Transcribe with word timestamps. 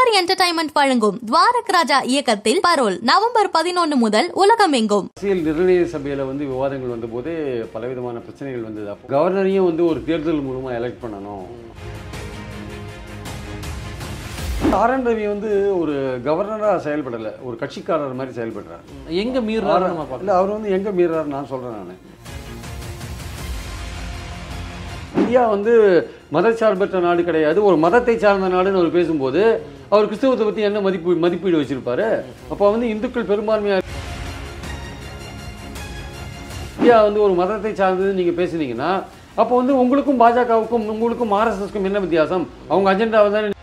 Super 0.00 0.18
entertainment 0.18 0.72
வழங்கும் 0.78 1.16
துவாரக் 1.28 1.72
ராஜா 1.74 1.96
இயக்கத்தில் 2.10 2.60
parole 2.66 2.94
November 3.08 3.50
பதினொன்று 3.56 3.96
முதல் 4.02 4.28
உலகமெங்கும். 4.42 5.06
அரசியல் 5.16 5.42
நிர்ணய 5.46 5.82
சபையில் 5.94 6.22
வந்து 6.28 6.44
விவாதங்கள் 6.52 6.92
வந்தபோது 6.94 7.32
பலவிதமான 7.74 8.22
பிரச்சனைகள் 8.26 8.64
வந்தது. 8.68 8.88
அப்போ 8.92 9.10
கவர்னரையும் 9.14 9.66
வந்து 9.68 9.82
ஒரு 9.90 10.00
தேர்தல் 10.08 10.40
மூலமாக 10.46 10.78
எலெக்ட் 10.80 11.02
பண்ணணும். 11.02 11.44
ஆர் 14.80 14.94
என் 14.94 15.06
ரவி 15.08 15.26
வந்து 15.34 15.50
ஒரு 15.80 15.96
கவர்னராக 16.28 16.78
செயல்படலை. 16.86 17.32
ஒரு 17.48 17.58
கட்சிக்காரர் 17.64 18.18
மாதிரி 18.20 18.34
செயல்படுறார். 18.40 18.86
எங்க 19.24 19.42
மீறாரு 19.50 19.90
இல்லை 20.20 20.34
அவர் 20.38 20.54
வந்து 20.56 20.72
எங்கே 20.78 20.94
மீறாரு 21.00 21.30
நான் 21.36 21.50
சொல்கிறேன் 21.52 21.76
நான். 21.90 22.06
இந்தியா 25.18 25.42
வந்து 25.54 25.72
மதச்சார்பற்ற 26.36 26.96
நாடு 27.06 27.20
கிடையாது. 27.28 27.58
ஒரு 27.68 27.76
மதத்தை 27.84 28.14
சார்ந்த 28.24 28.48
நாடுன்னு 28.54 28.80
அவர் 28.80 28.96
பேசும்போது 28.98 29.42
அவர் 29.92 30.08
கிறிஸ்தவத்தை 30.10 30.44
பற்றி 30.46 30.66
என்ன 30.68 30.80
மதிப்பு 30.86 31.16
மதிப்பீடு 31.24 31.60
வச்சிருப்பாரு? 31.60 32.08
அப்போ 32.52 32.64
வந்து 32.74 32.90
இந்துக்கள் 32.94 33.30
பெரும்பான்மையாக 33.30 33.86
இந்தியா 36.76 36.98
வந்து 37.06 37.20
ஒரு 37.26 37.34
மதத்தை 37.40 37.72
சார்ந்தது 37.80 38.18
நீங்கள் 38.18 38.38
பேசுனீங்கன்னா 38.42 38.90
அப்போ 39.40 39.54
வந்து 39.60 39.72
உங்களுக்கும் 39.82 40.20
பாஜகவுக்கும் 40.22 40.86
உங்களுக்கும் 40.94 41.34
ஆர்எஸ்எஸ்க்கும் 41.38 41.88
என்ன 41.88 41.98
வித்தியாசம்? 42.04 42.44
அவங்க 42.72 42.88
அஜெண்டா 42.92 43.22
வந்து 43.26 43.58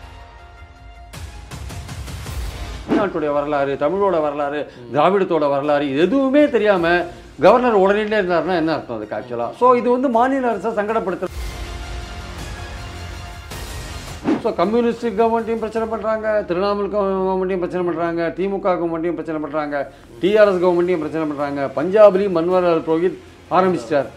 தமிழ்நாட்டுடைய 2.86 3.32
வரலாறு 3.38 3.72
தமிழோட 3.84 4.16
வரலாறு 4.26 4.60
திராவிடத்தோட 4.94 5.46
வரலாறு 5.54 5.84
இது 5.90 6.00
எதுவுமே 6.06 6.42
தெரியாமல் 6.54 7.02
கவர்னர் 7.44 7.82
உடனே 7.82 8.18
இருந்தாருன்னா 8.20 8.54
என்ன 8.60 8.72
அர்த்தம் 8.76 8.96
அதுக்கு 8.98 9.16
ஆக்சுவலாக 9.18 9.50
ஸோ 9.60 9.66
இது 9.80 9.88
வந்து 9.96 10.08
மாநில 10.16 10.48
அரசை 10.52 10.70
சங்கடப்படுத்த 10.78 11.26
ஸோ 14.48 14.52
கம்யூனிஸ்ட் 14.60 15.06
கவர்மெண்ட்டையும் 15.16 15.62
பிரச்சனை 15.62 15.86
பண்ணுறாங்க 15.90 16.26
திரிணாமுல் 16.48 16.88
கவர்மெண்ட்டையும் 16.94 17.62
பிரச்சனை 17.62 17.82
பண்ணுறாங்க 17.88 18.28
திமுக 18.36 18.72
கவர்மெண்ட்டையும் 18.78 19.18
பிரச்சனை 19.18 19.40
பண்ணுறாங்க 19.42 19.76
டிஆர்எஸ் 20.22 20.62
கவர்மெண்ட்டையும் 20.62 21.02
பிரச்சனை 21.02 21.24
பண்ணுறாங்க 21.30 21.66
பஞ்சாப்லேயும் 21.78 22.36
மன்வர்லால் 22.38 22.86
புரோஹித் 22.86 23.20
ஆரம்பிச்சிட்டார். 23.58 24.08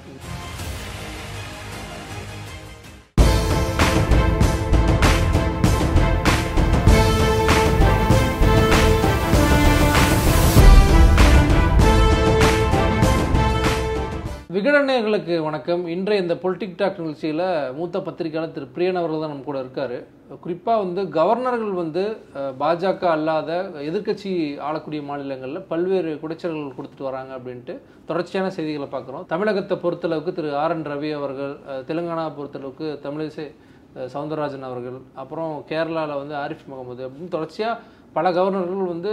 விகடனைகளுக்கு 14.56 15.36
வணக்கம். 15.46 15.84
இன்றைய 15.94 16.24
இந்த 16.24 16.36
பொலிட்டிக் 16.42 16.80
டாக் 16.80 17.00
நிகழ்ச்சியில் 17.02 17.46
மூத்த 17.78 18.00
பத்திரிகையாளர் 18.08 18.56
திரு 18.56 18.66
பிரியன் 18.76 19.00
அவர்கள் 19.02 19.24
தான் 19.24 19.32
நம்ம 19.34 19.48
கூட 19.48 19.60
இருக்காரு. 19.64 20.00
குறிப்பாக 20.44 20.82
வந்து 20.84 21.02
கவர்னர்கள் 21.18 21.74
வந்து 21.82 22.04
பாஜக 22.62 23.04
அல்லாத 23.16 23.52
எதிர்க்கட்சி 23.90 24.32
ஆளக்கூடிய 24.68 25.02
மாநிலங்களில் 25.10 25.66
பல்வேறு 25.72 26.12
குடைச்சல்கள் 26.24 26.78
கொடுத்துட்டு 26.78 27.08
வராங்க 27.10 27.32
அப்படின்ட்டு 27.38 27.74
தொடர்ச்சியான 28.10 28.52
செய்திகளை 28.58 28.88
பார்க்குறோம். 28.94 29.26
தமிழகத்தை 29.34 29.78
பொறுத்தளவுக்கு 29.84 30.34
திரு 30.38 30.52
ஆர் 30.64 30.76
என் 30.76 30.88
ரவி 30.92 31.12
அவர்கள் 31.20 31.54
தெலுங்கானா 31.90 32.26
பொறுத்தளவுக்கு 32.38 32.88
தமிழிசை 33.06 33.48
சவுந்தரராஜன் 34.14 34.68
அவர்கள் 34.70 35.00
அப்புறம் 35.22 35.54
கேரளாவில் 35.72 36.22
வந்து 36.22 36.36
ஆரிஃப் 36.44 36.70
முகமது 36.72 37.02
அப்படின்னு 37.08 37.36
தொடர்ச்சியாக 37.38 37.80
பல 38.18 38.30
கவர்னர்கள் 38.38 38.92
வந்து 38.94 39.12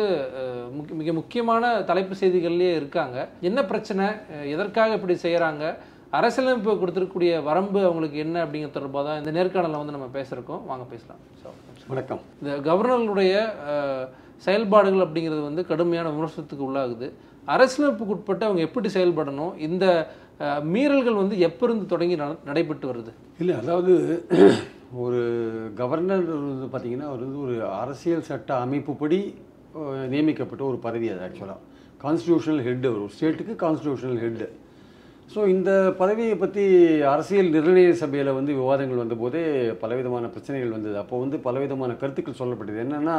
மிக 1.00 1.12
முக்கியமான 1.18 1.64
தலைப்பு 1.90 2.14
செய்திகள்லேயே 2.20 2.72
இருக்காங்க. 2.78 3.16
என்ன 3.48 3.60
பிரச்சனை? 3.72 4.06
எதற்காக 4.54 4.96
இப்படி 4.98 5.16
செய்கிறாங்க 5.26 5.64
அரசியலமைப்பு 6.10 6.86
கொடுத்துருக்கக்கூடிய 6.86 7.42
வரம்பு 7.42 7.80
அவங்களுக்கு 7.80 8.18
என்ன 8.18 8.44
அப்படிங்கிற 8.44 8.70
தொடர்பாக 8.70 9.08
தான் 9.08 9.24
இந்த 9.24 9.44
நேர்காணலில் 9.44 9.84
வந்து 9.84 9.92
நம்ம 9.92 10.08
பேசுகிறோம் 10.12 10.66
வாங்க 10.66 10.84
பேசலாம். 10.84 11.16
So, 11.42 11.52
வணக்கம். 11.88 12.20
இந்த 12.42 12.72
கவர்னர்களுடைய 12.72 13.48
செயல்பாடுகள் 14.36 15.08
அப்படிங்கிறது 15.08 15.42
வந்து 15.42 15.66
கடுமையான 15.66 16.10
விமர்சனத்துக்கு 16.10 16.72
உள்ளாகுது. 16.72 17.12
அரசியலமைப்புக்கு 17.46 18.10
உட்பட்டு 18.10 18.44
அவங்க 18.44 18.62
எப்படி 18.62 18.88
செயல்படணும்? 18.88 19.58
இந்த 19.58 20.10
மீறல்கள் 20.40 21.14
வந்து 21.14 21.38
எப்போ 21.38 21.66
இருந்து 21.66 21.86
தொடங்கி 21.86 22.16
நட- 22.16 22.36
நடைபெற்று 22.44 22.92
வருது? 22.92 23.12
இல்லை 23.38 23.54
அதாவது 23.54 24.24
ஒரு 24.92 25.72
கவர்னர் 25.74 26.24
வந்து 26.24 26.78
பார்த்தீங்கன்னா 26.78 27.06
அவர் 27.06 27.18
வந்து 27.18 27.40
ஒரு 27.40 27.68
அரசியல் 27.68 28.22
சட்ட 28.22 28.64
அமைப்புப்படி 28.64 29.34
நியமிக்கப்பட்ட 30.08 30.64
ஒரு 30.64 30.76
பதவி 30.76 31.08
அது 31.08 31.20
ஆக்சுவலாக 31.20 31.56
கான்ஸ்டியூஷனல் 32.02 32.62
ஹெட் 32.62 32.86
ஒரு 32.86 33.08
ஸ்டேட்டுக்கு 33.20 33.56
கான்ஸ்டியூஷனல் 33.62 34.18
ஹெட்டு 34.18 34.48
ஸோ 35.32 35.40
இந்த 35.54 35.70
பதவியை 35.98 36.34
பற்றி 36.42 36.62
அரசியல் 37.12 37.50
நிர்ணய 37.54 37.88
சபையில் 38.02 38.36
வந்து 38.36 38.52
விவாதங்கள் 38.60 39.02
வந்தபோதே 39.02 39.42
பலவிதமான 39.82 40.28
பிரச்சனைகள் 40.34 40.74
வந்தது. 40.76 40.96
அப்போ 41.02 41.16
வந்து 41.24 41.36
பலவிதமான 41.46 41.96
கருத்துக்கள் 42.02 42.38
சொல்லப்பட்டது. 42.40 42.78
என்னென்னா 42.84 43.16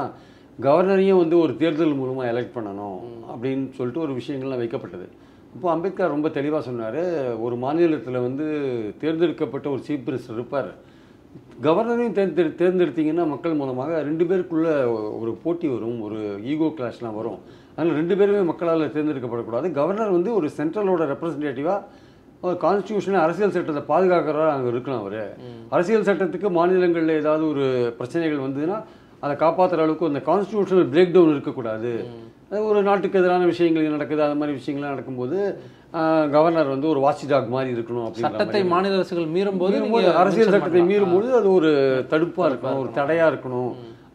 கவர்னரையும் 0.67 1.21
வந்து 1.23 1.35
ஒரு 1.43 1.53
தேர்தல் 1.61 1.99
மூலமாக 1.99 2.31
எலெக்ட் 2.31 2.55
பண்ணணும் 2.55 2.97
அப்படின்னு 3.33 3.67
சொல்லிட்டு 3.77 4.03
ஒரு 4.05 4.15
விஷயங்கள்லாம் 4.19 4.63
வைக்கப்பட்டது. 4.63 5.07
இப்போ 5.55 5.67
அம்பேத்கர் 5.75 6.13
ரொம்ப 6.15 6.27
தெளிவாக 6.39 6.63
சொன்னார் 6.69 7.01
ஒரு 7.45 7.55
மாநிலத்தில் 7.65 8.25
வந்து 8.27 8.47
தேர்ந்தெடுக்கப்பட்ட 9.03 9.69
ஒரு 9.75 9.81
சீஃப் 9.87 10.07
மினிஸ்டர் 10.09 10.37
இருப்பார். 10.39 10.71
கவர்னரையும் 11.65 12.17
தேர்ந்தெடு 12.17 12.51
தேர்ந்தெடுத்தீங்கன்னா 12.59 13.23
மக்கள் 13.31 13.59
மூலமாக 13.61 14.01
ரெண்டு 14.09 14.25
பேருக்குள்ள 14.29 14.67
ஒரு 15.21 15.31
போட்டி 15.43 15.67
வரும் 15.73 15.97
ஒரு 16.07 16.19
ஈகோ 16.51 16.69
கிளாஷ்லாம் 16.77 17.17
வரும். 17.19 17.39
அதனால் 17.79 17.97
ரெண்டு 17.99 18.13
பேருமே 18.19 18.43
மக்களால் 18.51 18.93
தேர்ந்தெடுக்கப்படக்கூடாது. 18.93 19.67
கவர்னர் 19.79 20.15
வந்து 20.17 20.29
ஒரு 20.37 20.47
சென்ட்ரலோட 20.59 21.03
ரெப்ரசன்டேட்டிவாக 21.11 22.07
கான்ஸ்டியூஷன் 22.63 23.19
அரசியல் 23.25 23.53
சட்டத்தை 23.53 23.83
பாதுகாக்கிறவராக 23.91 24.55
அங்கே 24.55 24.69
இருக்கலாம் 24.73 25.01
அவர். 25.03 25.21
அரசியல் 25.75 26.07
சட்டத்துக்கு 26.09 26.49
மாநிலங்களில் 26.57 27.19
ஏதாவது 27.21 27.43
ஒரு 27.51 27.65
பிரச்சனைகள் 27.99 28.43
வந்ததுன்னா 28.45 28.77
அதை 29.25 29.33
காப்பாற்றுற 29.43 29.83
அளவுக்கு 29.85 30.09
அந்த 30.09 30.21
கான்ஸ்டியூஷனல் 30.29 30.89
பிரேக் 30.93 31.13
டவுன் 31.15 31.33
இருக்கக்கூடாது 31.35 31.91
ஒரு 32.69 32.79
நாட்டுக்கு 32.87 33.19
எதிரான 33.21 33.47
விஷயங்கள் 33.51 33.95
நடக்குது 33.95 34.23
அது 34.27 34.37
மாதிரி 34.41 34.53
விஷயங்கள்லாம் 34.59 34.93
நடக்கும்போது 34.95 35.37
கவர்னர் 36.35 36.73
வந்து 36.73 36.87
ஒரு 36.93 36.99
வாட்ச் 37.05 37.25
டாக் 37.31 37.53
மாதிரி 37.55 37.69
இருக்கணும் 37.75 38.07
சட்டத்தை. 38.25 38.61
மாநில 38.73 38.97
அரசுகள் 38.99 39.27
மீறும்போது 39.37 39.73
மீறும்போது 39.75 40.05
நீங்க 40.05 40.19
அரசியல் 40.23 40.51
சட்டத்தை 40.53 40.71
பண்ணலாம். 40.71 40.91
மீறும்போது 40.93 41.29
அது 41.39 41.49
ஒரு 41.57 41.71
தடுப்பா 42.13 42.43
இருக்கணும் 42.49 42.81
ஒரு 42.83 42.91
தடையா 42.99 43.25
இருக்கணும். 43.31 43.71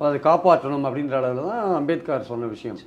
அதை 0.06 0.18
காப்பாற்றணும் 0.28 0.86
அப்படின்ற 0.90 1.16
அளவில் 1.20 1.50
தான் 1.50 1.74
அம்பேத்கர் 1.80 2.30
சொன்ன 2.32 2.48
விஷயம். 2.54 2.78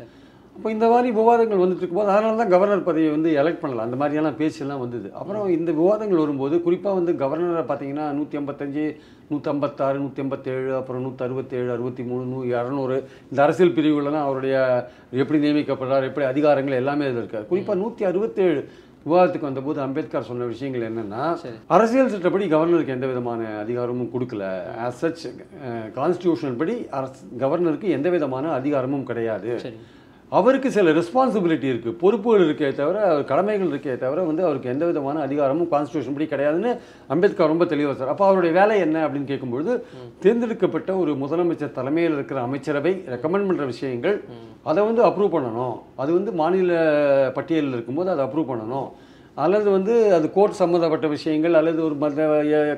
அப்போ 0.57 0.69
இந்த 0.75 0.85
மாதிரி 0.91 1.09
விவாதங்கள் 1.17 1.59
வந்துட்டு 1.61 1.81
இருக்கும்போது 1.81 2.11
அதனால 2.11 2.37
தான் 2.39 2.51
கவர்னர் 2.53 2.85
பதவியை 2.87 3.09
வந்து 3.15 3.29
எலெக்ட் 3.41 3.59
பண்ணலாம் 3.63 3.87
அந்த 3.87 3.97
மாதிரியெல்லாம் 4.01 4.37
பேச்செல்லாம் 4.39 4.81
வந்தது. 4.83 5.07
அப்புறம் 5.19 5.51
இந்த 5.55 5.71
விவாதங்கள் 5.79 6.21
வரும்போது 6.23 6.55
குறிப்பாக 6.65 6.97
வந்து 6.99 7.11
கவர்னரை 7.21 7.63
பார்த்தீங்கன்னா 7.71 8.05
நூற்றி 8.17 8.37
ஐம்பத்தஞ்சு 8.39 8.85
நூற்றம்பத்தாறு 9.31 10.01
நூற்றி 10.03 10.21
ஐம்பத்தேழு 10.23 10.71
அப்புறம் 10.79 11.03
நூற்றி 11.05 11.23
அறுபத்தேழு 11.25 11.69
அறுபத்தி 11.75 12.03
மூணு 12.09 12.23
நூ 12.31 12.39
இரநூறு 12.53 12.97
இந்த 13.31 13.39
அரசியல் 13.45 13.75
பிரிவுகளெல்லாம் 13.77 14.25
அவருடைய 14.27 14.55
எப்படி 15.23 15.41
நியமிக்கப்படுறார் 15.43 16.07
எப்படி 16.09 16.27
அதிகாரங்கள் 16.31 16.79
எல்லாமே 16.81 17.07
இதில் 17.09 17.21
இருக்கார் 17.23 17.49
குறிப்பாக 17.51 17.81
நூற்றி 17.83 18.05
அறுபத்தேழு 18.11 18.61
விவாதத்துக்கு 19.05 19.47
வந்தபோது 19.47 19.79
அம்பேத்கர் 19.85 20.29
சொன்ன 20.29 20.47
விஷயங்கள் 20.53 20.87
என்னன்னா 20.87 21.25
அரசியல் 21.75 22.11
சட்டப்படி 22.13 22.47
கவர்னருக்கு 22.55 22.95
எந்த 22.95 23.09
விதமான 23.11 23.41
அதிகாரமும் 23.63 24.09
கொடுக்கல. 24.15 24.49
ஆஸ் 24.87 25.03
சச் 25.03 25.23
கான்ஸ்டியூஷன் 25.99 26.57
படி 26.61 26.75
அரசு 26.99 27.21
கவர்னருக்கு 27.43 27.93
எந்த 27.97 28.09
விதமான 28.15 28.51
அதிகாரமும் 28.61 29.07
கிடையாது. 29.11 29.51
அவருக்கு 30.31 30.69
சில 30.75 30.91
ரெஸ்பான்சிபிலிட்டி 30.97 31.67
இருக்கு. 31.71 31.91
பொறுப்புகள் 32.01 32.43
இருக்கே 32.45 32.69
தவிர 32.79 32.97
அவர் 33.09 33.21
கடமைகள் 33.29 33.69
இருக்கே 33.71 33.93
தவிர 34.01 34.23
வந்து 34.29 34.43
அவருக்கு 34.47 34.71
எந்த 34.73 34.83
விதமான 34.89 35.21
அதிகாரமும் 35.27 35.69
கான்ஸ்டியூஷன் 35.73 36.15
படி 36.15 36.25
கிடையாதுன்னு 36.31 36.71
அம்பேத்கர் 37.13 37.51
ரொம்ப 37.53 37.65
தெளிவாக 37.73 37.95
சார் 37.99 38.11
அப்போ 38.13 38.25
அவருடைய 38.29 38.53
வேலை 38.59 38.75
என்ன 38.85 38.97
அப்படின்னு 39.05 39.31
கேட்கும்பொழுது 39.31 39.73
தேர்ந்தெடுக்கப்பட்ட 40.23 40.91
ஒரு 41.03 41.13
முதலமைச்சர் 41.23 41.77
தலைமையில் 41.79 42.17
இருக்கிற 42.17 42.41
அமைச்சரவை 42.47 42.93
ரெக்கமெண்ட் 43.13 43.49
பண்ணுற 43.49 43.67
விஷயங்கள் 43.73 44.17
அதை 44.71 44.79
வந்து 44.89 45.03
அப்ரூவ் 45.09 45.35
பண்ணணும். 45.35 45.75
அது 46.03 46.11
வந்து 46.17 46.33
மாநில 46.41 46.71
பட்டியலில் 47.37 47.75
இருக்கும்போது 47.77 48.11
அதை 48.15 48.23
அப்ரூவ் 48.27 48.51
பண்ணணும். 48.51 48.89
அல்லது 49.43 49.67
வந்து 49.77 49.95
அது 50.17 50.27
கோர்ட் 50.35 50.59
சம்மந்தப்பட்ட 50.59 51.07
விஷயங்கள் 51.15 51.57
அல்லது 51.59 51.79
ஒரு 51.87 51.95
மத 52.03 52.21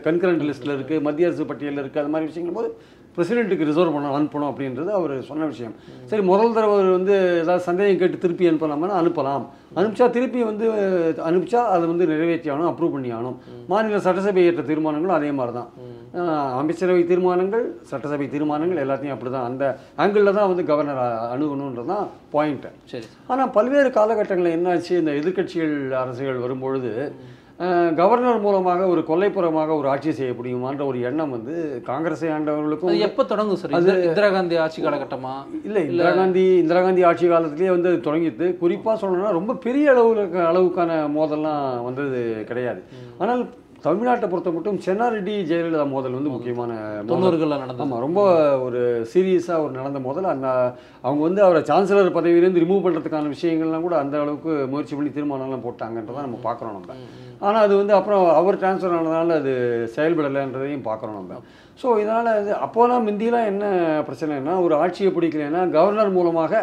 கன்கரண்ட் 0.08 0.44
லிஸ்ட்டில் 0.48 0.74
இருக்குது 0.78 1.04
மத்திய 1.06 1.30
அரசு 1.30 1.46
பட்டியலில் 1.52 1.82
இருக்குது 1.82 2.04
அது 2.04 2.12
மாதிரி 2.14 2.30
விஷயங்கள் 2.32 2.58
போது 2.58 2.70
பிரசிடென்ட்டுக்கு 3.16 3.68
ரிசர்வ் 3.70 3.96
பண்ண 3.96 4.10
அனுப்பணும் 4.18 4.50
அப்படின்றது 4.52 4.92
அவர் 4.98 5.14
சொன்ன 5.30 5.48
விஷயம். 5.54 5.74
சரி 6.12 6.24
முதல் 6.32 6.56
தடவை 6.58 6.76
வந்து 6.98 7.16
ஏதாவது 7.44 7.64
சந்தேகம் 7.70 8.00
கேட்டு 8.02 8.18
திருப்பி 8.24 8.50
அனுப்பலாமான்னு 8.52 9.00
அனுப்பலாம். 9.02 9.46
அனுப்பிச்சா 9.80 10.08
திருப்பி 10.18 10.40
வந்து 10.50 10.66
அனுப்பிச்சா 11.30 11.62
அதை 11.74 11.86
வந்து 11.92 12.06
நிறைவேற்றி 12.12 12.50
ஆகணும் 12.54 12.72
அப்ரூவ் 12.72 12.96
பண்ணி 12.96 13.10
ஆகணும். 13.18 13.38
மாநில 13.72 14.00
சட்டசபை 14.08 14.44
ஏற்ற 14.50 14.64
தீர்மானங்களும் 14.70 15.18
அதே 15.20 15.32
மாதிரி 15.40 15.56
தான் 15.60 15.72
அமைச்சரவை 16.60 17.02
தீர்மானங்கள் 17.10 17.66
சட்டசபை 17.90 18.28
தீர்மானங்கள் 18.36 18.82
எல்லாத்தையும் 18.84 19.16
அப்படி 19.16 19.32
தான் 19.36 19.48
அந்த 19.50 19.64
ஆங்கிளில் 20.04 20.38
தான் 20.38 20.50
வந்து 20.52 20.64
கவர்னர் 20.70 21.02
அணுகணுன்றது 21.34 21.92
தான் 21.94 22.08
பாயிண்ட்டு 22.34 22.70
சரி. 22.92 23.06
ஆனால் 23.32 23.52
பல்வேறு 23.58 23.90
காலகட்டங்களில் 23.98 24.56
என்னாச்சு? 24.58 24.94
இந்த 25.02 25.12
எதிர்க்கட்சிகள் 25.20 25.76
அரசுகள் 26.04 26.44
வரும்பொழுது 26.46 26.92
கவர்னர் 27.96 28.40
மூலமாக 28.40 28.88
ஒரு 28.88 29.02
கொல்லைப்புறமாக 29.02 29.76
ஒரு 29.76 29.90
ஆட்சி 29.90 30.12
செய்ய 30.12 30.34
முடியுமான்ற 30.34 30.86
ஒரு 30.86 31.02
எண்ணம் 31.02 31.30
வந்து 31.30 31.54
காங்கிரஸை 31.86 32.30
ஆண்டவர்களுக்கும் 32.30 32.92
அது 32.92 33.00
எப்போ 33.00 33.24
தொடங்கும் 33.24 33.56
சார் 33.56 33.72
இந்திரா- 33.72 34.04
இந்திரா 34.04 34.30
காந்தி 34.30 34.58
ஆட்சி 34.58 34.82
காலகட்டமா? 34.82 35.34
இல்லை 35.64 35.88
இந்திரா 35.88 36.12
காந்தி 36.12 36.58
இந்திரா 36.58 36.82
காந்தி 36.82 37.04
ஆட்சி 37.04 37.28
காலத்திலேயே 37.28 37.70
வந்து 37.70 37.90
அது 37.90 38.02
தொடங்கிட்டு 38.04 38.58
குறிப்பாக 38.58 39.00
சொல்லணும்னா 39.02 39.32
ரொம்ப 39.32 39.56
பெரிய 39.60 39.92
அளவில் 39.92 40.22
அளவுக்கான 40.46 40.92
மோதல்லாம் 41.16 41.84
வந்தது 41.84 42.22
கிடையாது. 42.48 42.84
ஆனால் 43.18 43.42
தமிழ்நாட்டை 43.84 44.30
பொறுத்த 44.30 44.52
மட்டும் 44.52 44.80
சென்னாரெட்டி 44.80 45.34
ஜெயலலிதா 45.50 45.90
மோதல் 45.90 46.12
வந்து 46.12 46.30
முக்கியமான 46.30 46.72
மோதல். 46.74 47.06
தொண்ணூறுகளில் 47.08 47.58
நடந்தது. 47.58 47.82
ஆமாம் 47.82 48.00
ரொம்ப 48.00 48.22
ஒரு 48.60 48.80
சீரியஸாக 49.14 49.64
ஒரு 49.64 49.72
நடந்த 49.72 50.00
முதல்ல 50.00 50.24
அந்த 50.28 50.48
அவங்க 51.02 51.24
வந்து 51.24 51.44
அவரை 51.44 51.62
சான்சலர் 51.62 52.16
பதவியிலேருந்து 52.16 52.64
ரிமூவ் 52.64 52.86
பண்ணுறதுக்கான 52.86 53.34
விஷயங்கள்லாம் 53.34 53.82
கூட 53.82 53.98
அந்த 53.98 54.20
அளவுக்கு 54.20 54.68
முயற்சி 54.68 54.96
பண்ணி 54.96 55.10
தீர்மானம்லாம் 55.10 55.66
போட்டாங்கன்றதை 55.66 56.22
நம்ம 56.22 56.40
பார்க்குறோம் 56.44 56.72
நம்ம. 56.72 56.98
ஆனால் 57.42 57.64
அது 57.66 57.74
வந்து 57.82 57.94
அப்புறம் 57.98 58.24
அவர் 58.40 58.60
ட்ரான்ஸ்ஃபர் 58.62 58.96
ஆனதுனால 58.98 59.38
அது 59.42 59.54
செயல்படலைன்றதையும் 59.96 60.88
பார்க்குறோம் 60.90 61.20
நம்ம. 61.20 61.38
ஸோ 61.82 61.88
இதனால் 62.02 62.30
இது 62.42 62.52
அப்போலாம் 62.66 63.06
முந்தியெலாம் 63.08 63.50
என்ன 63.52 63.66
பிரச்சனைனா 64.08 64.56
ஒரு 64.66 64.74
ஆட்சியை 64.84 65.12
பிடிக்கலன்னா 65.18 65.62
கவர்னர் 65.78 66.18
மூலமாக 66.18 66.54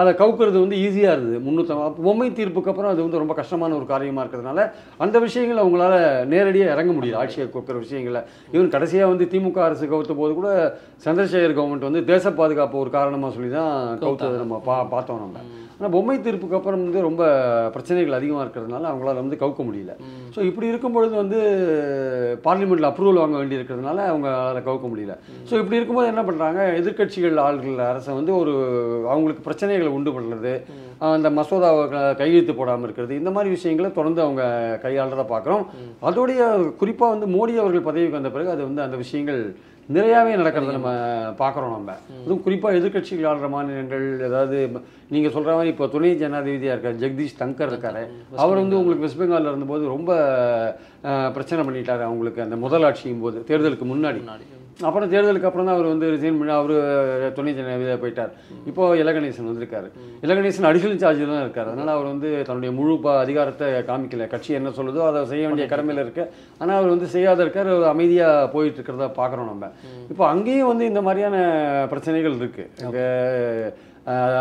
அதை 0.00 0.10
கவுக்கிறது 0.20 0.58
வந்து 0.62 0.76
ஈஸியாக 0.84 1.14
இருந்தது. 1.14 1.38
முந்நூற்றி 1.46 1.74
பொம்மை 2.06 2.28
தீர்ப்புக்கு 2.38 2.70
அப்புறம் 2.72 2.92
அது 2.92 3.00
வந்து 3.06 3.20
ரொம்ப 3.22 3.34
கஷ்டமான 3.40 3.76
ஒரு 3.78 3.86
காரியமாக 3.92 4.22
இருக்கிறதுனால 4.24 4.62
அந்த 5.04 5.16
விஷயங்கள் 5.26 5.62
அவங்களால 5.62 5.94
நேரடியாக 6.32 6.74
இறங்க 6.74 6.92
முடியல. 6.96 7.20
ஆட்சியை 7.22 7.46
கொடுக்குற 7.46 7.78
விஷயங்களில் 7.84 8.22
ஈவன் 8.54 8.74
கடைசியாக 8.74 9.12
வந்து 9.12 9.30
திமுக 9.34 9.62
அரசு 9.68 9.86
கவுத்த 9.92 10.16
போது 10.20 10.34
கூட 10.40 10.50
சந்திரசேகர் 11.06 11.56
கவர்மெண்ட் 11.58 11.88
வந்து 11.90 12.04
தேச 12.12 12.32
பாதுகாப்பு 12.40 12.82
ஒரு 12.84 12.92
காரணமாக 12.98 13.32
சொல்லி 13.38 13.52
தான் 13.58 13.72
கவுத்ததை 14.04 14.36
நம்ம 14.44 14.62
பா 14.68 14.76
பார்த்தோம் 14.94 15.24
நம்ம. 15.24 15.38
ஆனால் 15.78 15.92
பொம்மை 15.94 16.16
தீர்ப்புக்கு 16.26 16.56
அப்புறம் 16.58 16.80
வந்து 16.84 17.00
ரொம்ப 17.06 17.22
பிரச்சனைகள் 17.74 18.16
அதிகமாக 18.18 18.44
இருக்கிறதுனால 18.44 18.88
அவங்களால 18.90 19.20
வந்து 19.22 19.36
கவுக்க 19.42 19.62
முடியல. 19.68 19.92
ஸோ 20.34 20.38
இப்படி 20.48 20.66
இருக்கும் 20.72 20.96
பொழுது 20.96 21.14
வந்து 21.22 21.38
பார்லிமெண்ட்டில் 22.46 22.88
அப்ரூவல் 22.90 23.22
வாங்க 23.22 23.36
வேண்டி 23.40 23.58
இருக்கிறதுனால 23.58 23.98
அவங்க 24.12 24.28
அதை 24.48 24.62
கவுக்க 24.68 24.88
முடியல. 24.92 25.14
ஸோ 25.50 25.54
இப்படி 25.60 25.78
இருக்கும்போது 25.78 26.10
என்ன 26.12 26.24
பண்ணுறாங்க 26.28 26.60
எதிர்க்கட்சிகள் 26.80 27.38
ஆள்கள் 27.46 27.78
அரசை 27.90 28.14
வந்து 28.20 28.34
ஒரு 28.40 28.54
அவங்களுக்கு 29.12 29.46
பிரச்சனைகளை 29.48 29.92
உண்டு 29.98 30.16
பண்ணுறது 30.18 30.54
அந்த 31.14 31.28
மசோதாவை 31.38 31.82
கையெழுத்து 32.20 32.52
போடாமல் 32.60 32.86
இருக்கிறது 32.86 33.12
இந்த 33.20 33.30
மாதிரி 33.34 33.50
விஷயங்களை 33.56 33.90
தொடர்ந்து 33.98 34.20
அவங்க 34.26 34.42
கையாளுறதை 34.84 35.26
பார்க்குறோம். 35.32 35.64
அதோடைய 36.08 36.40
குறிப்பாக 36.80 37.14
வந்து 37.14 37.26
மோடி 37.34 37.52
அவர்கள் 37.62 37.88
பதவிக்கு 37.88 38.18
வந்த 38.18 38.30
பிறகு 38.36 38.54
அது 38.54 38.62
வந்து 38.68 38.82
அந்த 38.86 38.96
விஷயங்கள் 39.04 39.42
நிறையாவே 39.96 40.32
நடக்கிறத 40.40 40.72
நம்ம 40.76 40.90
பார்க்குறோம் 41.40 41.74
நம்ம. 41.76 41.92
அதுவும் 42.22 42.42
குறிப்பாக 42.46 42.78
எதிர்க்கட்சிகள் 42.78 43.28
ஆளுற 43.30 43.48
மாநிலங்கள் 43.54 44.04
ஏதாவது 44.26 44.58
நீங்கள் 45.14 45.34
சொல்கிற 45.36 45.54
மாதிரி 45.58 45.72
இப்போ 45.74 45.86
துணை 45.94 46.10
ஜனாதிபதியாக 46.22 46.74
இருக்கார் 46.74 47.00
ஜெகதீஷ் 47.02 47.40
தங்கர் 47.42 47.72
இருக்காரு. 47.72 48.02
அவர் 48.42 48.62
வந்து 48.62 48.78
உங்களுக்கு 48.80 49.04
வெஸ்ட் 49.06 49.20
பெங்காலில் 49.20 49.52
இருந்தபோது 49.52 49.86
ரொம்ப 49.94 50.10
பிரச்சனை 51.36 51.62
பண்ணிட்டாரு 51.68 52.04
அவங்களுக்கு 52.08 52.44
அந்த 52.46 52.58
முதலாட்சியும் 52.66 53.24
போது 53.26 53.40
தேர்தலுக்கு 53.50 53.88
முன்னாடி. 53.94 54.22
அப்புறம் 54.86 55.10
தேர்தலுக்கு 55.12 55.48
அப்புறம் 55.48 55.66
தான் 55.68 55.76
அவர் 55.76 55.88
வந்து 55.92 56.06
ரிசைன் 56.14 56.36
பண்ணி 56.40 56.52
அவர் 56.56 56.74
துணை 57.36 57.52
ஜனாதிபதியாக 57.56 57.98
போயிட்டார். 58.02 58.32
இப்போ 58.70 58.82
இலகணேசன் 59.02 59.48
வந்திருக்காரு. 59.50 59.88
இலகணேசன் 60.26 60.68
அடிஷனல் 60.70 61.02
சார்ஜில் 61.02 61.32
தான் 61.34 61.44
இருக்கார். 61.46 61.70
அதனால் 61.72 61.92
அவர் 61.94 62.08
வந்து 62.12 62.28
தன்னுடைய 62.48 62.72
முழு 62.78 62.94
ப 63.04 63.16
அதிகாரத்தை 63.24 63.68
காமிக்கல. 63.90 64.28
கட்சி 64.34 64.58
என்ன 64.60 64.72
சொல்லுதோ 64.78 65.02
அதை 65.08 65.22
செய்ய 65.32 65.46
வேண்டிய 65.48 65.66
கடமையில் 65.72 66.04
இருக்கு. 66.04 66.24
ஆனால் 66.60 66.78
அவர் 66.78 66.94
வந்து 66.94 67.08
செய்யாத 67.16 67.42
இருக்கார் 67.46 67.72
அமைதியாக 67.94 68.46
போயிட்டு 68.54 68.78
இருக்கிறத 68.80 69.10
பார்க்குறோம் 69.20 69.50
நம்ம. 69.52 69.72
இப்போ 70.14 70.26
அங்கேயும் 70.34 70.70
வந்து 70.72 70.86
இந்த 70.92 71.02
மாதிரியான 71.08 71.36
பிரச்சனைகள் 71.94 72.40
இருக்கு. 72.40 72.66
இங்கே 72.84 73.06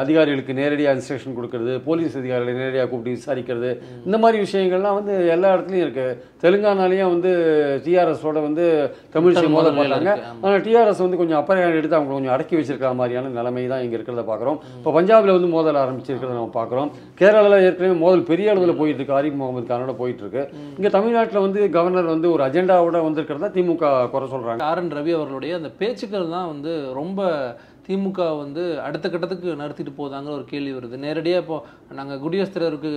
அதிகாரிகளுக்கு 0.02 0.54
நேரடியாக 0.60 0.96
இன்ஸ்ட்ரக்ஷன் 0.98 1.36
கொடுக்கறது 1.38 1.74
போலீஸ் 1.88 2.18
அதிகாரிகளை 2.22 2.54
நேரடியாக 2.62 2.88
கூப்பிட்டு 2.92 3.16
விசாரிக்கிறது. 3.18 3.72
இந்த 4.08 4.18
மாதிரி 4.24 4.38
விஷயங்கள்லாம் 4.46 4.98
வந்து 5.00 5.14
எல்லா 5.36 5.50
இடத்துலையும் 5.56 5.86
இருக்கு. 5.86 6.08
தெலுங்கானாலையும் 6.44 7.12
வந்து 7.14 7.32
டிஆர்எஸோட 7.86 8.38
வந்து 8.48 8.66
தமிழிசை 9.16 9.46
மோத 9.56 9.70
ஆமா. 9.72 9.86
ஆனால் 10.44 10.62
டிஆர்எஸ் 10.68 11.04
வந்து 11.06 11.20
கொஞ்சம் 11.22 11.40
அப்பறையான 11.42 11.78
எடுத்து 11.80 11.98
அவங்க 12.00 12.14
கொஞ்சம் 12.18 12.36
அடக்கி 12.36 12.56
வச்சிருக்கிற 12.60 12.92
மாதிரியான 13.02 13.32
நிலைமை 13.38 13.66
தான் 13.74 13.84
இங்கே 13.86 13.98
இருக்கிறத 14.00 14.26
பார்க்குறோம் 14.32 14.60
இப்போ 14.80 14.94
பஞ்சாபில் 14.98 15.36
வந்து 15.38 15.50
மோதல் 15.56 15.82
ஆரம்பிச்சிருக்கிறத 15.84 16.38
நம்ம 16.40 16.54
பார்க்குறோம் 16.60 16.92
கேரளாவில் 17.22 17.66
ஏற்கனவே 17.68 17.96
மோதல் 18.04 18.28
பெரிய 18.32 18.54
அளவில் 18.54 18.80
போயிட்டு 18.82 19.00
இருக்கு. 19.02 19.18
ஆரிஃப் 19.20 19.40
முகமது 19.42 19.68
கானோட 19.72 19.96
போயிட்டு 20.02 20.24
இருக்கு 20.26 20.44
இங்கே 20.78 20.92
தமிழ்நாட்டில் 20.98 21.46
வந்து 21.46 21.62
கவர்னர் 21.78 22.14
வந்து 22.16 22.28
ஒரு 22.36 22.44
அஜெண்டாவோட 22.48 23.00
வந்திருக்கிறதா 23.08 23.50
திமுக 23.58 23.94
குறை 24.14 24.28
சொல்றாங்க. 24.34 24.62
ஆர் 24.70 24.82
என் 24.84 24.94
ரவி 25.00 25.14
அவர்களுடைய 25.18 25.54
அந்த 25.60 25.72
பேச்சுக்கள் 25.82 26.34
தான் 26.36 26.52
வந்து 26.54 26.74
ரொம்ப 27.00 27.22
திமுக 27.88 28.22
வந்து 28.42 28.64
அடுத்த 28.86 29.06
கட்டத்துக்கு 29.12 29.50
நடத்திட்டு 29.62 29.94
போதாங்கிற 30.00 30.34
ஒரு 30.38 30.46
கேள்வி 30.52 30.74
வருது. 30.78 30.96
நேரடியாக 31.06 31.44
இப்போ 31.44 31.58
நாங்கள் 32.00 32.22
குடியரசுத்தலைவருக்கு 32.24 32.92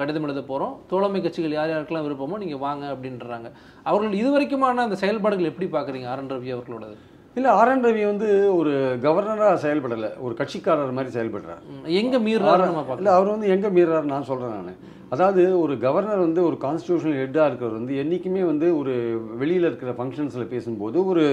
கடிதம் 0.00 0.26
எழுத 0.28 0.42
போகிறோம் 0.50 0.74
தோழமை 0.92 1.20
கட்சிகள் 1.26 1.58
யார் 1.58 1.72
யாருக்கெல்லாம் 1.72 2.06
விருப்பமோ 2.06 2.38
நீங்கள் 2.44 2.62
வாங்க 2.66 2.86
அப்படின்றாங்க. 2.94 3.50
அவர்கள் 3.90 4.20
இதுவரைக்குமான 4.22 4.84
அந்த 4.86 4.98
செயல்பாடுகள் 5.04 5.50
எப்படி 5.52 5.68
பார்க்குறீங்க? 5.76 6.08
ஆர் 6.14 6.22
என் 6.24 6.32
ரவி 6.36 6.54
அவர்களோடது. 6.56 6.96
இல்லை 7.38 7.50
ஆர் 7.60 7.70
என் 7.72 7.84
ரவி 7.86 8.02
வந்து 8.10 8.28
ஒரு 8.58 8.74
கவர்னராக 9.06 9.56
செயல்படலை. 9.64 10.10
ஒரு 10.26 10.34
கட்சிக்காரர் 10.38 10.94
மாதிரி 10.98 11.10
செயல்படுறார். 11.16 11.64
எங்க 12.02 12.18
மீறாரு 12.26 12.68
இல்லை 13.00 13.12
அவர் 13.16 13.34
வந்து 13.34 13.50
எங்கே 13.56 13.70
மீறாரு 13.78 14.06
நான் 14.14 14.28
சொல்கிறேன் 14.30 14.56
நான். 14.58 14.78
அதாவது 15.14 15.42
ஒரு 15.64 15.74
கவர்னர் 15.84 16.24
வந்து 16.26 16.40
ஒரு 16.48 16.56
கான்ஸ்டியூஷனல் 16.62 17.20
ஹெட்டாக 17.22 17.48
இருக்கிறவர் 17.48 17.78
வந்து 17.80 17.98
என்றைக்குமே 18.02 18.42
வந்து 18.52 18.66
ஒரு 18.78 18.94
வெளியில் 19.42 19.68
இருக்கிற 19.68 19.90
ஃபங்க்ஷன்ஸில் 19.98 20.52
பேசும்போது 20.54 20.98
ஒரு 21.10 21.24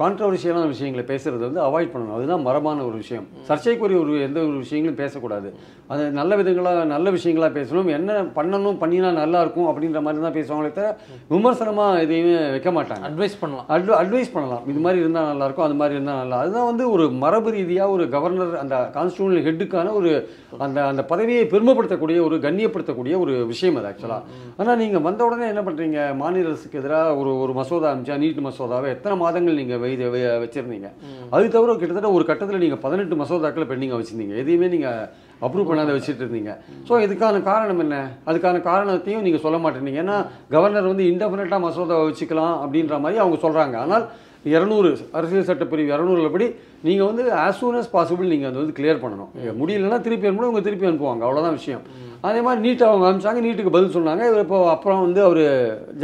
கான்ட்ரவர்ஷியலான 0.00 0.66
விஷயங்களை 0.74 1.02
பேசுறது 1.10 1.42
வந்து 1.46 1.60
அவாய்ட் 1.64 1.90
பண்ணணும். 1.94 2.14
அதுதான் 2.18 2.44
மரபான 2.46 2.84
ஒரு 2.88 2.96
விஷயம். 3.02 3.26
சர்ச்சைக்குரிய 3.48 3.98
ஒரு 4.04 4.12
எந்த 4.26 4.38
ஒரு 4.48 4.56
விஷயங்களும் 4.64 5.00
பேசக்கூடாது. 5.00 5.48
அது 5.92 6.04
நல்ல 6.18 6.32
விதங்களாக 6.40 6.84
நல்ல 6.92 7.10
விஷயங்களா 7.16 7.50
பேசணும். 7.58 7.88
என்ன 7.96 8.20
பண்ணணும் 8.38 8.78
பண்ணினா 8.82 9.10
நல்லா 9.20 9.40
இருக்கும் 9.44 9.68
அப்படின்ற 9.70 10.00
மாதிரி 10.06 10.22
தான் 10.26 10.36
பேசுவாங்களே 10.38 10.72
தவிர 10.78 10.94
விமர்சனமாக 11.34 12.02
எதையுமே 12.04 12.34
வைக்க 12.54 12.70
மாட்டாங்க. 12.78 13.04
அட்வைஸ் 13.10 13.36
பண்ணலாம். 13.42 13.68
அட்வ 13.76 13.92
அட்வைஸ் 14.02 14.32
பண்ணலாம். 14.36 14.64
இது 14.72 14.82
மாதிரி 14.86 15.02
இருந்தால் 15.04 15.28
நல்லா 15.32 15.46
இருக்கும் 15.48 15.66
அது 15.68 15.78
மாதிரி 15.80 15.96
இருந்தால் 15.98 16.20
நல்லா. 16.22 16.38
அதுதான் 16.44 16.68
வந்து 16.70 16.86
ஒரு 16.94 17.06
மரபு 17.24 17.52
ரீதியாக 17.56 17.96
ஒரு 17.96 18.06
கவர்னர் 18.16 18.56
அந்த 18.62 18.76
கான்ஸ்டியூஷனல் 18.96 19.46
ஹெட்டுக்கான 19.48 19.92
ஒரு 20.00 20.12
அந்த 20.66 20.78
அந்த 20.92 21.04
பதவியை 21.12 21.44
பெருமைப்படுத்தக்கூடிய 21.52 22.18
ஒரு 22.28 22.38
கண்ணியப்படுத்தக்கூடிய 22.46 23.14
ஒரு 23.26 23.34
விஷயம் 23.52 23.78
அது 23.82 23.90
ஆக்சுவலாக 23.92 24.22
ஆனால் 24.60 24.80
நீங்கள் 24.84 25.06
வந்த 25.08 25.22
உடனே 25.28 25.48
என்ன 25.52 25.64
பண்ணுறீங்க 25.68 26.00
மாநில 26.22 26.50
அரசுக்கு 26.52 26.82
எதிராக 26.82 27.14
ஒரு 27.20 27.32
ஒரு 27.44 27.54
மசோதா 27.60 27.92
அமிச்சா 27.94 28.18
நீட் 28.24 28.42
மசோதாவை 28.48 28.90
எத்தனை 28.96 29.16
மாதங்கள் 29.24 29.56
நீங்கள் 29.58 29.78
வை 29.78 29.90
வை- 30.06 30.38
வச்சிருந்தீங்க. 30.42 30.88
அது 31.30 31.48
தவிர 31.48 31.74
கிட்டத்தட்ட 31.74 32.10
ஒரு 32.10 32.24
கட்டத்தில் 32.24 32.58
நீங்கள் 32.58 32.78
பதினெட்டு 32.78 33.16
மசோதாக்களை 33.16 33.66
பெண்டிங்காக 33.70 33.98
வச்சிருந்தீங்க. 34.00 34.36
எதையுமே 34.36 34.68
நீங்கள் 34.68 35.00
அப்ரூவ் 35.42 35.68
பண்ணாத 35.68 35.90
வச்சுட்டு 35.96 36.22
இருந்தீங்க. 36.24 36.52
ஸோ 36.88 36.94
இதுக்கான 37.04 37.42
காரணம் 37.42 37.78
என்ன? 37.78 37.96
அதுக்கான 38.26 38.62
காரணத்தையும் 38.62 39.22
நீங்கள் 39.22 39.40
சொல்ல 39.40 39.58
மாட்டேங்க 39.58 40.02
ஏன்னா 40.02 40.16
கவர்னர் 40.50 40.90
வந்து 40.92 41.04
இன்டெஃபினட்டாக 41.10 41.64
மசோதாவை 41.64 42.06
வச்சுக்கலாம் 42.08 42.56
அப்படின்ற 42.64 43.00
மாதிரி 43.00 43.18
அவங்க 43.18 43.38
சொல்கிறாங்க 43.42 43.76
ஆனால் 43.78 44.06
இரநூறு 44.54 44.88
அரசியல் 45.18 45.48
சட்டப்பிரிவு 45.48 45.92
இரநூறுல 45.94 46.28
படி 46.34 46.46
நீங்கள் 46.86 47.08
வந்து 47.10 47.22
ஆஸ் 47.44 47.58
சூன் 47.60 47.78
as 47.78 47.88
பாசிபிள் 47.94 48.30
நீங்கள் 48.32 48.48
அதை 48.50 48.58
வந்து 48.62 48.76
கிளியர் 48.78 49.00
பண்ணணும். 49.04 49.30
முடியலன்னா 49.60 49.98
திருப்பி 50.06 50.28
அனுப்பணும் 50.28 50.50
அவங்க 50.50 50.62
திருப்பி 50.66 50.88
அனுப்புவாங்க. 50.90 51.22
அவ்வளோதான் 51.26 51.58
விஷயம். 51.60 51.82
அதே 52.28 52.40
மாதிரி 52.46 52.60
நீட் 52.66 52.86
அவங்க 52.88 53.06
அனுப்பிச்சாங்க 53.08 53.42
நீட்டுக்கு 53.46 53.74
பதில் 53.76 53.96
சொன்னாங்க. 53.96 54.22
இவர் 54.30 54.44
இப்போ 54.44 54.60
அப்புறம் 54.74 55.02
வந்து 55.06 55.20
அவர் 55.26 55.42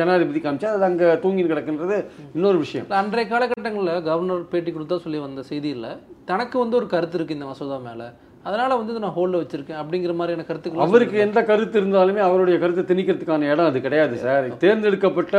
ஜனாதிபதிக்கு 0.01 0.51
அனுப்பிச்சா 0.51 0.75
அது 0.77 0.89
அங்கே 0.91 1.09
தூங்கி 1.25 1.45
கிடக்குன்றது 1.45 1.99
இன்னொரு 2.37 2.59
விஷயம். 2.65 2.87
அன்றைய 3.03 3.27
காலகட்டங்களில் 3.33 4.05
கவர்னர் 4.11 4.51
பேட்டி 4.53 4.73
கொடுத்தா 4.77 4.99
சொல்லி 5.07 5.21
வந்த 5.27 5.45
செய்தியில் 5.51 5.91
தனக்கு 6.33 6.57
வந்து 6.65 6.79
ஒரு 6.81 6.89
கருத்து 6.95 7.19
இருக்கு 7.19 7.39
இந்த 7.39 7.49
மசோதா 7.53 7.79
மேல. 7.89 8.05
அதனால 8.49 8.71
வந்து 8.79 9.03
நான் 9.05 9.17
ஹோல்ல 9.19 9.41
வச்சிருக்கேன் 9.41 9.81
அப்படிங்கிற 9.83 10.15
மாதிரியான 10.19 10.47
கருத்துக்கள் 10.49 10.85
அவருக்கு 10.87 11.19
எந்த 11.27 11.41
கருத்து 11.51 11.77
இருந்தாலுமே 11.81 12.21
அவருடைய 12.29 12.57
கருத்தை 12.63 12.85
திணிக்கிறதுக்கான 12.91 13.49
இடம் 13.53 13.71
அது 13.71 13.81
கிடையாது 13.87 14.17
சார். 14.25 14.47
தேர்ந்தெடுக்கப்பட்ட 14.65 15.37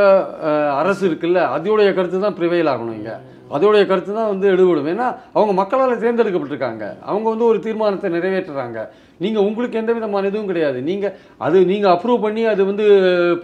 அரசு 0.82 1.04
இருக்குல்ல 1.10 1.42
அதோடைய 1.58 1.90
கருத்து 2.00 2.20
தான் 2.26 2.38
ப்ரிவைல் 2.40 2.72
ஆகணும் 2.74 2.98
இங்க. 3.00 3.14
அதோடைய 3.56 3.84
கருத்து 3.90 4.12
தான் 4.14 4.32
வந்து 4.32 4.48
எடுபடும். 4.54 4.88
ஏன்னா 4.94 5.08
அவங்க 5.38 5.54
மக்களால் 5.62 6.04
தேர்ந்தெடுக்கப்பட்டிருக்காங்க. 6.04 6.86
அவங்க 7.10 7.28
வந்து 7.34 7.46
ஒரு 7.52 7.60
தீர்மானத்தை 7.66 8.10
நிறைவேற்றுறாங்க. 8.16 8.80
நீங்க 9.24 9.40
உங்களுக்கு 9.48 9.80
எந்த 9.82 9.92
விதமான 9.98 10.28
இதுவும் 10.32 10.50
கிடையாது. 10.52 10.80
நீங்க 10.90 11.06
அது 11.46 11.58
நீங்க 11.72 11.88
அப்ரூவ் 11.96 12.24
பண்ணி 12.26 12.44
அது 12.54 12.62
வந்து 12.70 12.86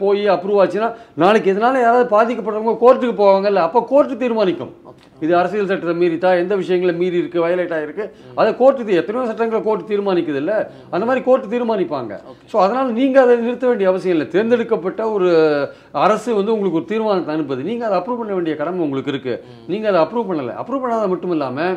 போய் 0.02 0.24
அப்ரூவ் 0.36 0.60
ஆச்சுன்னா 0.64 0.90
நாளைக்கு 1.24 1.52
இதனால 1.54 1.82
யாராவது 1.86 2.08
பாதிக்கப்படுறவங்க 2.16 2.76
கோர்ட்டுக்கு 2.84 3.16
போவாங்கல்ல 3.24 3.66
அப்போ 3.68 3.82
கோர்ட்டு 3.92 4.22
தீர்மானிக்கும். 4.24 4.74
இது 5.24 5.34
அரசியல் 5.40 5.70
சட்டத்தை 5.70 5.96
மீறித்தா 6.02 6.30
எந்த 6.44 6.54
விஷயங்களை 6.62 6.94
மீறி 7.02 7.18
இருக்கு 7.22 7.44
வயலேட் 7.44 7.74
ஆயிருக்கு 7.78 8.06
அதை 8.40 8.50
கோர்ட்டு 8.62 8.98
எத்தனையோ 9.02 9.26
சட்டங்களை 9.30 9.60
கோர்ட்டு 9.68 9.90
தீர்மானிக்குது 9.92 10.40
இல்ல 10.44 10.54
அந்த 10.94 11.04
மாதிரி 11.08 11.22
கோர்ட்டு 11.28 11.52
தீர்மானிப்பாங்க. 11.54 12.14
ஸோ 12.52 12.58
அதனால 12.66 12.86
நீங்க 13.00 13.18
அதை 13.24 13.36
நிறுத்த 13.46 13.68
வேண்டிய 13.70 13.90
அவசியம் 13.92 14.16
இல்லை. 14.16 14.28
தேர்ந்தெடுக்கப்பட்ட 14.36 15.02
ஒரு 15.16 15.30
அரசு 16.06 16.30
வந்து 16.40 16.54
உங்களுக்கு 16.56 16.80
ஒரு 16.82 16.90
தீர்மானத்தை 16.94 17.34
அனுப்புது. 17.36 17.62
நீங்க 17.70 17.86
அதை 17.90 17.98
அப்ரூவ் 18.00 18.22
பண்ண 18.22 18.34
வேண்டிய 18.38 18.56
கடமை 18.62 18.84
உங்களுக்கு 18.88 19.14
இருக்கு. 19.14 19.36
நீங்க 19.72 19.88
அதை 19.92 20.02
அப்ரூவ் 20.06 20.30
பண்ணல. 20.32 20.56
அப்ரூவ் 20.64 20.84
பண்ணாத 20.86 21.08
மட்டும் 21.14 21.36
இல்லாம 21.38 21.68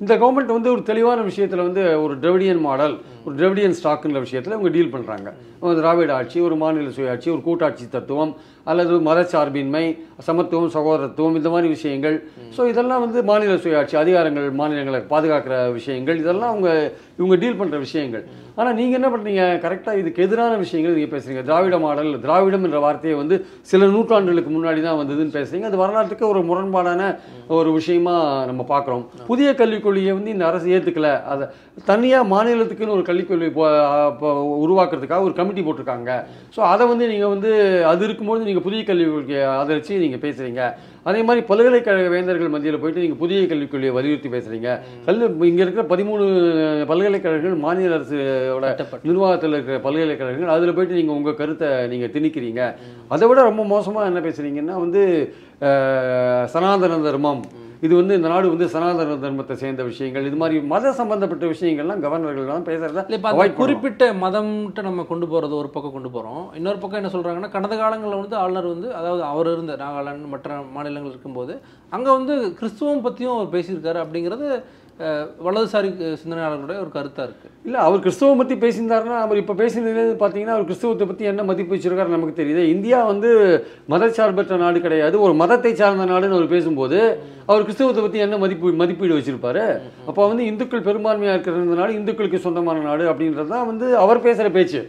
இந்த 0.00 0.14
கவர்மெண்ட் 0.16 0.52
வந்து 0.52 0.70
ஒரு 0.70 0.82
தெளிவான 0.82 1.20
விஷயத்தில் 1.22 1.62
வந்து 1.62 1.82
ஒரு 2.00 2.14
திராவிடியன் 2.18 2.60
மாடல் 2.60 2.94
ஒரு 3.24 3.34
திராவிடியன் 3.36 3.76
ஸ்டாக்குங்கிற 3.78 4.20
விஷயத்தில் 4.20 4.52
இவங்க 4.52 4.70
டீல் 4.70 4.92
பண்ணுறாங்க 4.92 5.28
திராவிட 5.80 6.12
ஆட்சி 6.14 6.38
ஒரு 6.40 6.56
மாநில 6.56 6.90
சுயாட்சி 6.90 7.28
ஒரு 7.30 7.42
கூட்டாட்சி 7.42 7.86
தத்துவம் 7.88 8.32
அல்லது 8.68 9.00
மதச்சார்பின்மை 9.00 9.98
சமத்துவம் 10.18 10.70
சகோதரத்துவம் 10.70 11.36
இந்த 11.36 11.48
மாதிரி 11.48 11.68
விஷயங்கள். 11.68 12.28
ஸோ 12.56 12.68
இதெல்லாம் 12.68 13.00
வந்து 13.00 13.22
மாநில 13.22 13.54
சுயாட்சி 13.54 13.96
அதிகாரங்கள் 13.96 14.52
மாநிலங்களை 14.52 15.00
பாதுகாக்கிற 15.10 15.72
விஷயங்கள். 15.72 16.18
இதெல்லாம் 16.18 16.50
அவங்க 16.50 16.92
இவங்க 17.18 17.34
டீல் 17.36 17.56
பண்ற 17.56 17.78
விஷயங்கள். 17.78 18.24
ஆனா 18.54 18.72
நீங்க 18.72 18.94
என்ன 18.94 19.08
பண்றீங்க? 19.08 19.56
கரெக்டா 19.58 19.98
இதுக்கு 19.98 20.22
எதிரான 20.22 20.56
விஷயங்கள் 20.56 20.94
நீங்க 20.94 21.16
பேசுறீங்க. 21.16 21.42
திராவிட 21.42 21.78
மாடல் 21.78 22.20
திராவிடம் 22.20 22.64
என்ற 22.64 22.78
வார்த்தையை 22.78 23.18
வந்து 23.18 23.46
சில 23.60 23.86
நூற்றாண்டுகளுக்கு 23.86 24.50
முன்னாடி 24.50 24.82
தான் 24.82 24.96
வந்ததுன்னு 24.96 25.36
பேசுறீங்க. 25.36 25.60
அது 25.60 25.76
வரலாற்றுக்கு 25.76 26.28
ஒரு 26.28 26.40
முரண்பாடான 26.40 27.18
ஒரு 27.48 27.72
விஷயமா 27.72 28.44
நம்ம 28.44 28.64
பார்க்குறோம். 28.68 29.06
புதிய 29.26 29.54
கல்விக் 29.54 29.82
கொள்கையை 29.82 30.12
வந்து 30.12 30.30
இந்த 30.30 30.46
அரசு 30.46 30.66
ஏத்துக்கல. 30.68 31.22
அதை 31.22 31.46
தனியா 31.84 32.24
மாநிலத்துக்குன்னு 32.24 32.88
ஒரு 32.88 33.02
கல்வி 33.02 33.22
கல்விக்கொள்கை 33.22 33.50
போ- 33.50 34.06
இப்போ 34.08 34.58
உருவாக்குறதுக்காக 34.68 35.22
ஒரு 35.22 35.32
கமிட்டி 35.32 35.60
போட்டிருக்காங்க. 35.60 36.24
ஸோ 36.56 36.60
அதை 36.60 36.86
வந்து 36.86 37.08
நீங்கள் 37.08 37.28
வந்து 37.28 37.84
அது 37.86 38.04
இருக்கும்போது 38.04 38.44
நீங்கள் 38.44 38.57
புதிய 38.66 38.82
கல்விக் 38.88 39.12
கொள்கையை 39.14 39.42
ஆதரித்து 39.58 40.00
நீங்கள் 40.04 40.22
பேசுகிறீங்க 40.24 40.62
அதே 41.08 41.20
மாதிரி 41.26 41.40
பல்கலைக்கழக 41.50 42.08
வேந்தர்கள் 42.14 42.52
மத்தியில் 42.54 42.80
போயிட்டு 42.82 43.04
நீங்கள் 43.04 43.20
புதிய 43.22 43.46
கல்விக் 43.50 43.72
கொள்கையை 43.72 43.92
வலியுறுத்தி 43.98 44.30
பேசுகிறீங்க 44.34 44.70
கல்வி 45.06 45.48
இங்கே 45.50 45.62
இருக்கிற 45.64 45.84
பதிமூணு 45.92 46.24
பல்கலைக்கழகங்கள் 46.90 47.62
மாநில 47.66 47.96
அரசோட 47.98 48.72
நிர்வாகத்தில் 49.08 49.56
இருக்கிற 49.56 49.78
பல்கலைக்கழகங்கள் 49.86 50.54
அதில் 50.56 50.76
போயிட்டு 50.78 50.98
நீங்கள் 51.00 51.18
உங்கள் 51.18 51.38
கருத்தை 51.40 51.70
நீங்கள் 51.92 52.12
திணிக்கிறீங்க. 52.16 52.62
அதை 53.14 53.28
விட 53.28 53.48
ரொம்ப 53.50 53.64
மோசமாக 53.74 54.10
என்ன 54.10 54.22
பேசுகிறீங்கன்னா 54.26 54.76
வந்து 54.84 55.02
சனாதன 56.54 57.00
தர்மம். 57.08 57.42
இது 57.82 57.92
வந்து 57.94 58.16
இந்த 58.16 58.28
நாடு 58.30 58.46
வந்து 58.48 58.66
சனாதன 58.72 59.16
தர்மத்தை 59.22 59.54
சேர்ந்த 59.58 59.82
விஷயங்கள் 59.88 60.24
இது 60.24 60.38
மாதிரி 60.38 60.56
மத 60.70 60.92
சம்பந்தப்பட்ட 60.96 61.44
விஷயங்கள்லாம் 61.52 62.02
கவர்னர்கள் 62.04 62.48
தான் 62.48 62.66
பேசுறத 62.66 63.02
இப்போ. 63.18 63.58
குறிப்பிட்ட 63.60 64.08
மதம்ட்டு 64.22 64.86
நம்ம 64.86 65.04
கொண்டு 65.04 65.26
போகிறது 65.28 65.54
ஒரு 65.56 65.70
பக்கம் 65.70 65.94
கொண்டு 65.94 66.10
போகிறோம் 66.10 66.42
இன்னொரு 66.58 66.78
பக்கம் 66.78 67.00
என்ன 67.00 67.12
சொல்கிறாங்கன்னா 67.12 67.52
கடந்த 67.52 67.76
காலங்களில் 67.76 68.20
வந்து 68.20 68.38
ஆளுநர் 68.40 68.68
வந்து 68.68 68.90
அதாவது 68.98 69.22
அவர் 69.28 69.50
இருந்த 69.52 69.76
நாகாலாந்து 69.82 70.32
மற்ற 70.32 70.48
மாநிலங்கள் 70.74 71.12
இருக்கும்போது 71.12 71.54
அங்கே 71.92 72.10
வந்து 72.12 72.36
கிறிஸ்துவம் 72.58 73.04
பற்றியும் 73.04 73.36
அவர் 73.36 73.54
பேசியிருக்காரு 73.54 74.00
அப்படிங்கிறது 74.04 74.48
வலதுசாரி 75.46 75.88
சிந்தனையாளர்களுடைய 76.20 76.78
ஒரு 76.84 76.90
கருத்தாக 76.96 77.26
இருக்குது 77.28 77.54
இல்லை 77.66 77.80
அவர் 77.86 78.04
கிறிஸ்தவம் 78.04 78.40
பற்றி 78.40 78.54
பேசியிருந்தாருன்னா 78.62 79.18
அவர் 79.24 79.40
இப்போ 79.42 79.54
பேசினதுல 79.62 80.04
பார்த்தீங்கன்னா 80.22 80.54
அவர் 80.56 80.68
கிறிஸ்தவத்தை 80.68 81.06
பற்றி 81.08 81.24
என்ன 81.32 81.42
மதிப்பு 81.50 81.74
வச்சிருக்காரு 81.74 82.14
நமக்கு 82.16 82.38
தெரியுது. 82.40 82.62
இந்தியா 82.74 82.98
வந்து 83.12 83.30
மதச்சார்பற்ற 83.92 84.56
நாடு 84.62 84.78
கிடையாது. 84.86 85.16
ஒரு 85.26 85.34
மதத்தை 85.42 85.72
சார்ந்த 85.80 86.06
நாடுன்னு 86.12 86.38
அவர் 86.38 86.54
பேசும்போது 86.54 87.00
அவர் 87.50 87.66
கிறிஸ்தவத்தை 87.66 88.02
பற்றி 88.04 88.22
என்ன 88.24 88.38
மதிப்பு 88.42 88.72
மதிப்பீடு 88.80 89.18
வச்சிருப்பாரு? 89.18 89.62
அப்போ 90.08 90.22
வந்து 90.30 90.42
இந்துக்கள் 90.50 90.84
பெரும்பான்மையாக 90.88 91.36
இருக்கிறதுனால 91.36 91.94
இந்துக்களுக்கு 91.98 92.38
சொந்தமான 92.46 92.82
நாடு 92.88 93.04
அப்படின்றது 93.12 93.50
தான் 93.54 93.68
வந்து 93.70 93.86
அவர் 94.04 94.24
பேசுகிற 94.26 94.48
பேச்சு. 94.56 94.80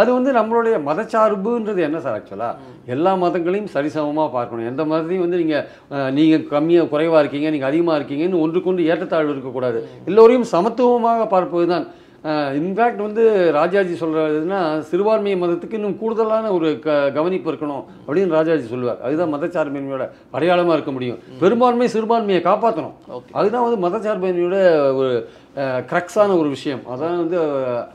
அது 0.00 0.08
வந்து 0.18 0.30
நம்மளுடைய 0.38 0.76
மதச்சார்புன்றது 0.88 1.82
என்ன 1.88 2.00
சார் 2.06 2.16
ஆக்சுவலாக 2.20 2.74
எல்லா 2.94 3.12
மதங்களையும் 3.24 3.72
சரிசமமாக 3.74 4.28
பார்க்கணும். 4.36 4.68
எந்த 4.72 4.82
மதத்தையும் 4.92 5.24
வந்து 5.26 5.42
நீங்கள் 5.42 6.14
நீங்கள் 6.18 6.46
கம்மியாக 6.54 6.90
குறைவாக 6.94 7.22
இருக்கீங்க 7.24 7.50
நீங்கள் 7.56 7.70
அதிகமாக 7.72 7.98
இருக்கீங்கன்னு 8.00 8.42
ஒன்றுக்கொண்டு 8.46 8.88
ஏற்றத்தாழ்வு 8.92 9.34
இருக்கக்கூடாது 9.56 10.08
எல்லோரையும் 10.10 10.50
சமத்துவமாக 10.56 11.22
பார்ப்பது 11.34 11.66
தான் 11.74 11.86
இன்ஃபேக்ட் 12.58 13.02
வந்து 13.06 13.22
ராஜாஜி 13.56 13.94
சொல்கிறதுனா 14.00 14.60
சிறுபான்மை 14.88 15.32
மதத்துக்கு 15.42 15.78
இன்னும் 15.78 15.98
கூடுதலான 16.00 16.50
ஒரு 16.56 16.68
க 16.84 16.94
கவனிப்பு 17.16 17.48
இருக்கணும் 17.52 17.84
அப்படின்னு 18.06 18.36
ராஜாஜி 18.38 18.64
சொல்லுவார். 18.72 18.98
அதுதான் 19.06 19.32
மதச்சார்பின்மையோட 19.34 20.04
அடையாளமாக 20.36 20.76
இருக்க 20.76 20.92
முடியும். 20.96 21.20
பெரும்பான்மை 21.42 21.88
சிறுபான்மையை 21.94 22.40
காப்பாற்றணும் 22.48 22.96
அதுதான் 23.40 23.66
வந்து 23.66 23.80
மதச்சார்பின்மையோட 23.86 24.58
ஒரு 25.00 25.12
க்ரக்ஸான 25.90 26.38
ஒரு 26.38 26.48
விஷயம். 26.48 26.80
அதான் 26.86 27.16
வந்து 27.16 27.38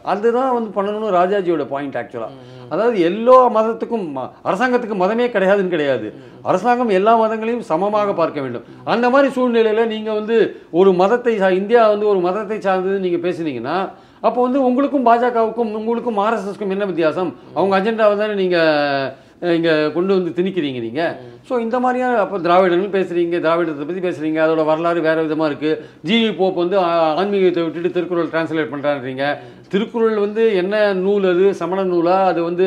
அதுதான் 0.03 0.53
வந்து 0.53 0.69
பண்ணணும்னு 0.75 1.15
ராஜாஜியோட 1.15 1.65
பாயிண்ட் 1.65 1.95
ஆக்சுவலாக 1.95 2.37
அதாவது 2.69 3.01
எல்லா 3.01 3.49
மதத்துக்கும் 3.49 4.05
அரசாங்கத்துக்கு 4.45 4.95
மதமே 4.95 5.25
கிடையாதுன்னு 5.27 5.67
கிடையாது. 5.67 6.07
அரசாங்கம் 6.41 6.89
எல்லா 6.89 7.17
மதங்களையும் 7.17 7.59
சமமாக 7.61 8.13
பார்க்க 8.13 8.41
வேண்டும். 8.41 8.63
அந்த 8.83 9.09
மாதிரி 9.09 9.33
சூழ்நிலையில 9.33 9.85
நீங்க 9.85 10.13
வந்து 10.13 10.37
ஒரு 10.71 10.93
மதத்தை 10.93 11.39
சா- 11.39 11.51
இந்தியா 11.51 11.87
வந்து 11.87 12.07
ஒரு 12.07 12.19
மதத்தை 12.19 12.61
சார்ந்தது 12.61 12.99
நீங்க 12.99 13.27
பேசுனீங்கன்னா 13.27 13.77
அப்போ 14.21 14.41
வந்து 14.41 14.65
உங்களுக்கும் 14.65 15.05
பாஜகவுக்கும் 15.05 15.73
உங்களுக்கும் 15.73 16.17
ஆர்எஸ்எஸ்க்கும் 16.17 16.69
என்ன 16.69 16.85
வித்தியாசம்? 16.85 17.29
அவங்க 17.53 17.79
அஜெண்டாவை 17.79 18.17
தானே 18.17 18.33
நீங்க 18.33 18.57
அஹ், 18.57 19.09
இங்க 19.57 19.69
கொண்டு 19.93 20.11
வந்து 20.17 20.31
திணிக்கிறீங்க 20.37 20.79
நீங்க. 20.87 21.03
ஸோ 21.49 21.53
இந்த 21.59 21.77
மாதிரியான 21.83 22.17
அப்போ 22.23 22.37
திராவிடங்கள் 22.39 22.95
பேசுறீங்க 22.97 23.37
திராவிடத்தை 23.45 23.85
பத்தி 23.87 24.01
பேசுறீங்க 24.07 24.39
அதோட 24.43 24.63
வரலாறு 24.65 24.99
வேற 25.07 25.17
விதமா 25.23 25.45
இருக்கு. 25.51 25.71
ஜிவி 26.09 26.29
போப் 26.41 26.61
வந்து 26.63 26.77
ஆன்மீகத்தை 27.21 27.63
விட்டுட்டு 27.63 27.95
திருக்குறள் 27.95 28.31
டிரான்ஸ்லேட் 28.33 28.73
பண்றான்றீங்க 28.73 29.25
திருக்குறள் 29.73 30.17
வந்து 30.23 30.43
என்ன 30.61 30.75
நூல் 31.05 31.25
அது? 31.31 31.45
சமண 31.59 31.83
நூலா? 31.91 32.15
அது 32.31 32.39
வந்து 32.47 32.65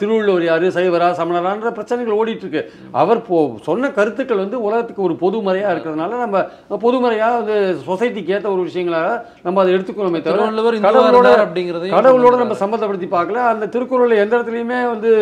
திருவள்ளுவர் 0.00 0.44
யாரு? 0.48 0.66
சைவரா? 0.76 1.08
சமணரான்ற 1.20 1.70
பிரச்சனைகள் 1.78 2.18
ஓடிட்டு 2.20 2.44
இருக்கு 2.46 2.62
அவர் 3.02 3.20
போ 3.28 3.38
சொன்ன 3.68 3.90
கருத்துக்கள் 3.98 4.42
வந்து 4.44 4.58
உலகத்துக்கு 4.68 5.06
ஒரு 5.08 5.16
பொதுமறையா 5.24 5.68
இருக்கிறதுனால 5.74 6.18
நம்ம 6.24 6.42
பொதுமறையா 6.86 7.28
வந்து 7.38 7.56
சொசைட்டிக்கு 7.88 8.34
ஏற்ற 8.36 8.48
ஒரு 8.54 8.64
விஷயங்களாக 8.68 9.12
நம்ம 9.46 9.60
அதை 9.62 9.72
எடுத்துக்கிறோமே 9.76 10.22
தவிர 10.26 10.48
கடவுளோட 10.88 11.26
இருந்தார் 11.26 11.44
அப்படிங்கிறதையும் 11.46 11.96
கடவுளோட 11.98 12.34
நம்ம 12.42 12.58
சம்மந்தப்படுத்தி 12.62 13.08
பார்க்கல. 13.16 13.40
அந்த 13.52 13.70
திருக்குறள் 13.74 14.20
எந்த 14.24 14.32
இடத்துலையுமே 14.36 14.80
வந்து 14.92 15.12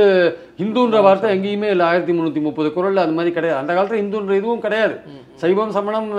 இந்துன்ற 0.58 1.02
வார்த்தை 1.02 1.30
எங்கேயுமே 1.34 1.70
இல்லை. 1.70 1.86
ஆயிரத்தி 1.86 2.12
முந்நூற்றி 2.12 2.40
முப்பது 2.40 2.72
குறள் 2.72 2.96
அந்த 2.96 3.12
மாதிரி 3.12 3.34
கிடையாது. 3.34 3.60
அந்த 3.60 3.74
காலத்தில் 3.74 4.02
இந்துன்ற 4.02 4.36
இதுவும் 4.36 4.60
கிடையாது. 4.60 4.94
சைவம் 5.34 5.70
சமணம் 5.70 6.10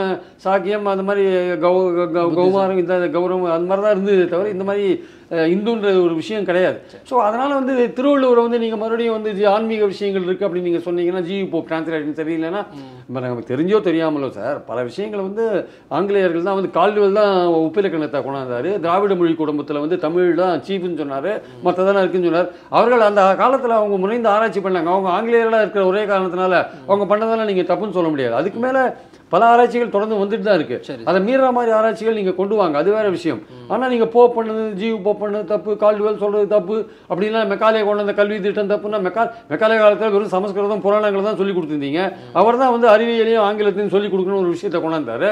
சாக்கியம் 0.43 0.83
அந்த 0.85 1.03
மாதிரி 1.03 1.23
கௌ 1.57 1.73
கௌ- 1.89 2.33
கௌமாரம் 2.37 2.77
இந்த 2.77 2.93
கௌரவம் 3.13 3.51
அந்த 3.51 3.67
மாதிரி 3.67 3.81
தான் 3.81 3.91
இருந்தது 3.91 4.29
தவிர 4.29 4.49
இந்த 4.49 4.63
மாதிரி 4.63 4.85
அஹ், 5.31 5.47
இந்துன்ற 5.51 5.73
ஒரு 6.01 6.15
விஷயம் 6.17 6.47
கிடையாது. 6.47 6.77
ஸோ 7.09 7.15
அதனால 7.25 7.49
வந்து 7.57 7.73
திருவள்ளுவரை 7.97 8.41
வந்து 8.43 8.59
நீங்க 8.59 8.77
மறுபடியும் 8.77 9.15
வந்து 9.17 9.31
ஆன்மீக 9.51 9.85
விஷயங்கள் 9.91 10.27
இருக்கு 10.27 10.45
அப்படின்னு 10.45 10.69
நீங்க 10.69 10.81
சொன்னீங்கன்னா 10.85 11.23
ஜி 11.27 11.35
இப்போ 11.45 11.61
டிரான்ஸ்லேஷன் 11.67 12.19
சரியில்லைன்னா 12.19 12.61
இப்போ 13.01 13.19
நமக்கு 13.19 13.49
தெரிஞ்சோ 13.49 13.79
தெரியாமலோ 13.87 14.29
சார் 14.35 14.57
பல 14.67 14.77
விஷயங்கள் 14.87 15.25
வந்து 15.25 15.43
ஆங்கிலேயர்கள் 15.91 16.47
தான் 16.47 16.57
வந்து 16.59 16.71
கால்டுவெல் 16.77 17.19
தான் 17.19 17.33
உப்பிலக்கணத்தை 17.65 18.19
கொண்டாந்தாரு. 18.21 18.43
திராவிட 18.83 19.13
மொழி 19.15 19.33
குடும்பத்தில் 19.35 19.83
வந்து 19.83 19.97
தமிழ் 20.03 20.29
தான் 20.35 20.55
சீஃப்னு 20.67 21.01
சொன்னார். 21.01 21.31
மற்றதெல்லாம் 21.65 22.03
இருக்குன்னு 22.03 22.29
சொன்னார். 22.29 22.49
அவர்கள் 22.71 23.07
அந்த 23.07 23.21
காலத்தில் 23.41 23.77
அவங்க 23.77 23.97
முனைந்து 23.97 24.31
ஆராய்ச்சி 24.33 24.61
பண்ணாங்க. 24.61 24.89
அவங்க 24.93 25.11
ஆங்கிலேயர்களாக 25.15 25.65
இருக்கிற 25.65 25.85
ஒரே 25.85 26.03
காரணத்தினால 26.09 26.53
அவங்க 26.89 27.05
பண்ணதெல்லாம் 27.11 27.51
நீங்கள் 27.51 27.69
தப்புன்னு 27.69 27.97
சொல்ல 27.97 28.11
முடியாது. 28.13 28.35
அதுக்கு 28.39 28.61
மேலே 28.65 28.83
பல 29.31 29.43
ஆராய்ச்சிகள் 29.51 29.93
தொடர்ந்து 29.93 30.19
வந்துட்டு 30.19 30.45
தான் 30.47 30.57
இருக்கு. 30.57 30.77
சரி. 30.87 31.03
அதை 31.09 31.19
மீற 31.23 31.47
மாதிரி 31.55 31.71
ஆராய்ச்சிகள் 31.77 32.17
நீங்க 32.17 32.33
கொண்டு 32.35 32.55
வாங்க. 32.57 32.75
அது 32.81 32.89
வேற 32.95 33.07
விஷயம். 33.15 33.39
ஆனா 33.71 33.85
நீங்க 33.93 34.07
போ 34.13 34.21
பண்ணது 34.35 34.63
ஜீவ் 34.81 34.97
போ 35.05 35.11
பண்ணது 35.21 35.45
தப்பு 35.53 35.71
கால்டுவெல் 35.83 36.21
சொல்றது 36.23 36.47
தப்பு 36.53 36.75
அப்படின்னா 37.09 37.41
மெக்காலே 37.51 37.81
கொண்டு 37.87 38.01
வந்த 38.03 38.15
கல்வி 38.19 38.37
திட்டம் 38.45 38.71
தப்புன்னா 38.73 38.99
மெக்கா 39.07 39.23
மெக்காலே 39.51 39.77
காலத்துல 39.81 40.11
வெறும் 40.15 40.33
சமஸ்கிருதம் 40.35 40.83
புராணங்கள் 40.85 41.27
தான் 41.29 41.39
சொல்லி 41.41 41.55
கொடுத்துருந்தீங்க. 41.55 42.01
அவர் 42.41 42.61
தான் 42.63 42.73
வந்து 42.75 42.89
அறிவியலையும் 42.93 43.45
ஆங்கிலத்தையும் 43.47 43.93
சொல்லி 43.95 44.09
கொடுக்கணும் 44.09 44.41
ஒரு 44.43 44.53
விஷயத்தை 44.55 44.81
கொண்டாந்தாரு 44.85 45.29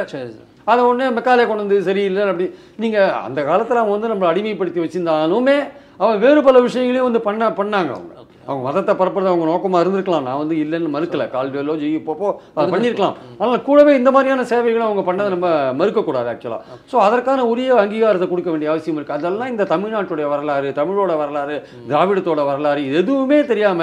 அதை 0.72 0.82
உடனே 0.90 1.08
மெக்காலே 1.16 1.46
கொண்டு 1.48 1.64
வந்து 1.64 1.80
சரியில்லை 1.88 2.22
அப்படி 2.28 2.46
நீங்க 2.84 2.98
அந்த 3.28 3.40
காலத்துல 3.50 3.82
அவங்க 3.82 3.96
வந்து 3.96 4.12
நம்மளை 4.12 4.30
அடிமைப்படுத்தி 4.32 4.84
வச்சிருந்தாலுமே 4.84 5.58
அவன் 6.04 6.22
வேறு 6.26 6.40
பல 6.46 6.60
விஷயங்களையும் 6.68 7.08
வந்து 7.10 7.22
பண்ண 7.26 7.50
பண்ணாங்க 7.60 7.92
அவங்க. 7.98 8.14
அவங்க 8.48 8.62
மதத்தை 8.68 8.94
பரப்புறது 9.02 9.32
அவங்க 9.32 9.46
நோக்கமா 9.52 9.82
இருந்திருக்கலாம். 9.84 10.26
நான் 10.30 10.42
வந்து 10.44 10.56
இல்லைன்னு 10.64 10.94
மறுக்கல. 10.96 11.26
கால்டுவெல்லோ 11.36 11.76
ஜி 11.82 11.90
போப்போ 12.08 12.30
அதை 12.56 12.66
பண்ணியிருக்கலாம். 12.74 13.16
ஆனால் 13.42 13.64
கூடவே 13.68 13.94
இந்த 14.00 14.12
மாதிரியான 14.16 14.46
சேவைகளை 14.52 14.86
அவங்க 14.90 15.04
பண்ணதை 15.10 15.30
நம்ம 15.36 15.50
மறுக்கக்கூடாது 15.82 16.32
ஆக்சுவலாக 16.34 16.80
ஸோ 16.94 16.98
அதற்கான 17.08 17.46
உரிய 17.52 17.80
அங்கீகாரத்தை 17.84 18.30
கொடுக்க 18.34 18.50
வேண்டிய 18.54 18.72
அவசியம் 18.74 18.98
இருக்குது 19.00 19.20
அதெல்லாம் 19.20 19.54
இந்த 19.54 19.68
தமிழ்நாட்டுடைய 19.74 20.28
வரலாறு 20.34 20.72
தமிழோட 20.82 21.14
வரலாறு 21.24 21.58
திராவிடத்தோட 21.92 22.44
வரலாறு 22.52 22.84
எதுவுமே 23.02 23.40
தெரியாம 23.54 23.82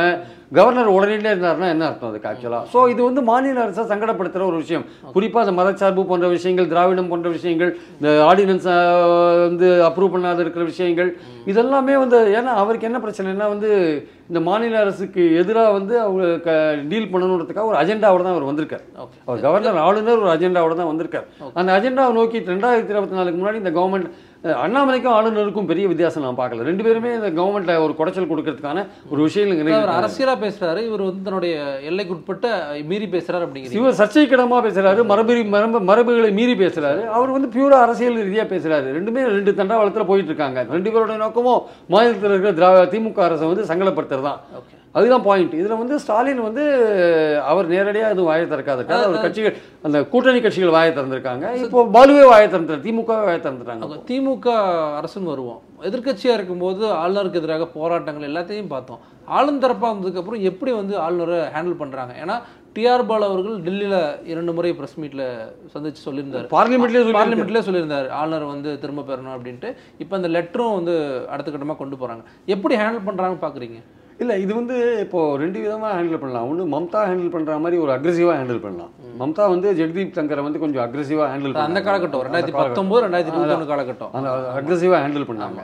கவர்னர் 0.53 0.93
உடனடியே 0.97 1.33
இருந்தாருன்னா 1.33 1.69
என்ன 1.75 1.85
அர்த்தம் 1.89 2.11
அதுக்கு 2.11 2.29
ஆக்சுவலாக 2.31 2.71
ஸோ 2.73 2.79
இது 2.93 3.01
வந்து 3.09 3.23
மாநில 3.31 3.61
அரசை 3.65 3.83
சங்கடப்படுத்துகிற 3.91 4.47
ஒரு 4.51 4.59
விஷயம். 4.63 4.85
குறிப்பாக 5.17 5.45
அந்த 5.45 5.55
மதச்சார்பு 5.59 6.03
போன்ற 6.11 6.29
விஷயங்கள் 6.37 6.71
திராவிடம் 6.73 7.11
போன்ற 7.13 7.29
விஷயங்கள் 7.37 7.71
இந்த 7.99 8.13
ஆர்டினன்ஸ் 8.29 8.69
வந்து 9.47 9.69
அப்ரூவ் 9.89 10.15
பண்ணாத 10.15 10.45
இருக்கிற 10.45 10.65
விஷயங்கள் 10.73 11.11
இதெல்லாமே 11.53 11.97
வந்து 12.05 12.19
ஏன்னா 12.39 12.55
அவருக்கு 12.63 12.89
என்ன 12.89 13.01
பிரச்சனைனா 13.05 13.49
வந்து 13.55 13.71
இந்த 14.31 14.41
மாநில 14.49 14.81
அரசுக்கு 14.85 15.23
எதிராக 15.43 15.71
வந்து 15.77 15.95
அவங்க 16.07 16.51
டீல் 16.91 17.11
பண்ணணுன்றதுக்காக 17.13 17.71
ஒரு 17.71 17.79
அஜெண்டாவோட 17.83 18.23
தான் 18.25 18.35
அவர் 18.35 18.51
வந்திருக்கார். 18.51 18.85
அவர் 19.27 19.45
கவர்னர் 19.47 19.81
ஆளுநர் 19.87 20.23
ஒரு 20.25 20.33
அஜெண்டாவோட 20.35 20.75
தான் 20.81 20.91
வந்திருக்கார். 20.91 21.27
அந்த 21.61 21.71
அஜெண்டாவை 21.79 22.13
நோக்கி 22.19 22.39
ரெண்டாயிரத்தி 22.53 22.95
இருபத்தி 22.95 23.19
நாலுக்கு 23.19 23.41
முன்னாடி 23.41 23.61
இந்த 23.63 23.73
கவர்மெண்ட் 23.79 24.11
அண்ணாமலைக்கும் 24.65 25.15
ஆளுநருக்கும் 25.15 25.67
பெரிய 25.71 25.87
வித்தியாசம் 25.89 26.25
நான் 26.27 26.39
பார்க்கல. 26.39 26.65
ரெண்டு 26.69 26.85
பேருமே 26.85 27.11
இந்த 27.17 27.31
கவர்மெண்ட்ல 27.39 27.75
ஒரு 27.87 27.93
குடைச்சல் 27.99 28.29
கொடுக்கறதுக்கான 28.31 28.85
ஒரு 29.13 29.21
விஷயங்கள் 29.27 29.59
அவர் 29.59 29.69
நிறைய 29.71 29.99
அரசியலா 30.01 30.37
பேசுறாரு 30.45 30.83
இவர் 30.87 31.05
வந்து 31.09 31.27
தன்னுடைய 31.27 31.55
எல்லைக்குட்பட்ட 31.91 32.47
மீறி 32.93 33.09
பேசுறாரு 33.17 33.47
அப்படிங்கிறீங்க. 33.47 33.81
இவர் 33.81 33.99
சர்ச்சைக்கிடமா 34.01 34.61
பேசுறாரு 34.69 35.05
மரபு 35.13 35.37
மரபு 35.57 35.85
மரபுகளை 35.91 36.33
மீறி 36.41 36.57
பேசுறாரு. 36.65 37.05
அவர் 37.19 37.37
வந்து 37.37 37.53
பியூரா 37.57 37.81
அரசியல் 37.89 38.19
ரீதியா 38.25 38.47
பேசுறாரு. 38.55 38.89
ரெண்டுமே 38.99 39.29
ரெண்டு 39.37 39.59
தண்டாவளத்துல 39.63 40.09
போயிட்டு 40.13 40.33
இருக்காங்க. 40.35 40.67
ரெண்டு 40.77 40.93
பேரோட 40.93 41.17
நோக்கமும் 41.27 41.63
மாநிலத்தில் 41.95 42.35
இருக்கிற 42.35 42.55
திரா 42.61 42.71
திமுக 42.95 43.29
அரசை 43.31 43.49
வந்து 43.53 43.71
சங்கடப்படுத்துறது 43.73 44.29
தான் 44.31 44.41
ஓகே 44.61 44.77
அதுதான் 44.99 45.25
பாயிண்ட் 45.27 45.53
இதுல 45.59 45.75
வந்து 45.81 45.97
ஸ்டாலின் 46.03 46.41
வந்து 46.47 46.63
அவர் 47.51 47.67
நேரடியா 47.73 48.07
எதுவும் 48.13 48.29
வாயை 48.31 48.47
திறக்காதுக்காக 48.53 49.05
அவர் 49.09 49.25
கட்சிகள் 49.25 49.59
அந்த 49.87 49.99
கூட்டணி 50.13 50.41
கட்சிகள் 50.45 50.75
வாயை 50.77 50.93
திறந்திருக்காங்க. 50.97 51.53
இப்போ 51.65 51.85
பாலுவே 51.97 52.25
வாயை 52.31 52.47
திறந்துட்டார் 52.53 52.87
திமுகவே 52.87 53.27
வாயை 53.29 53.41
திறந்துட்டாங்க. 53.45 53.99
திமுக 54.09 54.47
அரசுன்னு 55.01 55.33
வருவோம். 55.35 55.61
எதிர்க்கட்சியா 55.89 56.33
இருக்கும்போது 56.39 56.83
ஆளுநருக்கு 57.03 57.41
எதிராக 57.43 57.69
போராட்டங்கள் 57.77 58.29
எல்லாத்தையும் 58.31 58.73
பார்த்தோம். 58.73 59.03
ஆளும் 59.37 59.63
தரப்பா 59.65 59.87
வந்ததுக்கு 59.93 60.21
அப்புறம் 60.23 60.47
எப்படி 60.51 60.73
வந்து 60.81 60.97
ஆளுநரை 61.05 61.39
ஹேண்டில் 61.55 61.81
பண்றாங்க? 61.83 62.15
ஏன்னா 62.23 62.37
டிஆர் 62.75 63.07
பால் 63.11 63.29
அவர்கள் 63.29 63.63
டெல்லியில 63.69 63.97
இரண்டு 64.33 64.53
முறை 64.57 64.73
பிரஸ் 64.81 64.99
மீட்ல 65.03 65.23
சந்திச்சு 65.75 66.03
சொல்லியிருந்தாரு. 66.09 66.47
பார்லிமெண்ட்லயே 66.57 67.15
பார்லிமெண்ட்லேயே 67.21 67.65
சொல்லியிருந்தார். 67.69 68.11
ஆளுநர் 68.21 68.51
வந்து 68.55 68.73
திரும்ப 68.83 69.07
பெறணும் 69.13 69.37
அப்படின்ட்டு. 69.37 69.71
இப்போ 70.03 70.15
அந்த 70.21 70.31
லெட்டரும் 70.37 70.77
வந்து 70.81 70.97
அடுத்த 71.33 71.49
கட்டமா 71.55 71.77
கொண்டு 71.81 72.03
போறாங்க. 72.03 72.25
எப்படி 72.57 72.77
ஹேண்டில் 72.83 73.09
பண்றாங்கன்னு 73.09 73.45
பாக்குறீங்க? 73.47 73.81
இல்லை 74.23 74.35
இது 74.45 74.53
வந்து 74.59 74.77
இப்போ 75.05 75.21
ரெண்டு 75.43 75.59
விதமாக 75.65 75.93
ஹேண்டில் 75.97 76.21
பண்ணலாம். 76.23 76.49
ஒன்று 76.51 76.65
மம்தா 76.73 77.03
ஹேண்டில் 77.09 77.33
பண்ணுற 77.35 77.55
மாதிரி 77.65 77.77
ஒரு 77.85 77.93
அக்ரெசிவாக 77.95 78.35
ஹேண்டில் 78.41 78.65
பண்ணலாம். 78.65 78.91
மம்தா 79.21 79.45
வந்து 79.53 79.69
ஜெகதீப் 79.79 80.17
தங்கரை 80.19 80.43
வந்து 80.47 80.63
கொஞ்சம் 80.65 80.85
அக்ரெசிவாக 80.87 81.29
ஹேண்டில் 81.33 81.57
அந்த 81.69 81.81
காலகட்டம் 81.87 82.25
ரெண்டாயிரத்தி 82.27 82.57
பத்தொன்பது 82.63 83.05
ரெண்டாயிரத்தி 83.07 83.33
இருபத்தொன்னு 83.35 83.71
காலகட்டம். 83.73 84.13
அந்த 84.19 84.31
அக்ரெசிவாக 84.59 85.01
ஹேண்டில் 85.05 85.29
பண்ணாங்க. 85.31 85.63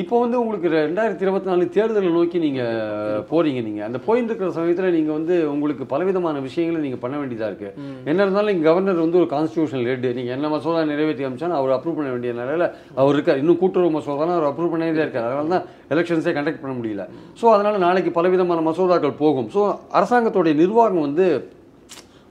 இப்போ 0.00 0.16
வந்து 0.22 0.36
உங்களுக்கு 0.40 0.68
ரெண்டாயிரத்தி 0.72 1.24
இருபத்தி 1.26 1.48
நாலு 1.50 1.64
தேர்தலை 1.74 2.10
நோக்கி 2.16 2.38
நீங்கள் 2.44 3.22
போறீங்க 3.30 3.60
நீங்கள் 3.68 3.86
அந்த 3.86 3.98
போயிட்டு 4.06 4.30
இருக்கிற 4.30 4.48
சமயத்தில் 4.56 4.96
நீங்கள் 4.96 5.16
வந்து 5.18 5.34
உங்களுக்கு 5.52 5.84
பலவிதமான 5.92 6.40
விஷயங்களை 6.46 6.80
நீங்கள் 6.84 7.02
பண்ண 7.04 7.14
வேண்டியதாக 7.20 7.48
இருக்குது 7.50 7.72
என்ன 8.10 8.18
இருந்தாலும் 8.24 8.52
இங்கே 8.54 8.66
கவர்னர் 8.68 9.02
வந்து 9.04 9.20
ஒரு 9.20 9.28
கான்ஸ்டியூஷனல் 9.34 9.88
ஹெட் 9.90 10.06
நீங்கள் 10.18 10.36
என்ன 10.36 10.48
மசோதா 10.54 10.82
நிறைவேற்றி 10.92 11.26
அமைச்சாலும் 11.28 11.58
அவர் 11.60 11.76
அப்ரூவ் 11.76 11.98
பண்ண 11.98 12.10
வேண்டிய 12.14 12.32
நிலையில் 12.40 12.66
அவர் 13.00 13.14
இருக்கார். 13.16 13.40
இன்னும் 13.42 13.60
கூட்டுறவு 13.62 13.92
மசோதானா 13.98 14.36
அவர் 14.38 14.50
அப்ரூவ் 14.50 14.72
பண்ணிட்டே 14.74 15.04
இருக்கார். 15.06 15.28
அதனால 15.28 15.48
தான் 15.54 15.66
எலெக்ஷன்ஸே 15.94 16.34
கண்டக்ட் 16.38 16.62
பண்ண 16.64 16.74
முடியல. 16.80 17.04
ஸோ 17.40 17.46
அதனால் 17.54 17.84
நாளைக்கு 17.86 18.12
பலவிதமான 18.18 18.62
மசோதாக்கள் 18.70 19.20
போகும். 19.24 19.48
ஸோ 19.56 19.62
அரசாங்கத்துடைய 20.00 20.56
நிர்வாகம் 20.62 21.06
வந்து 21.08 21.28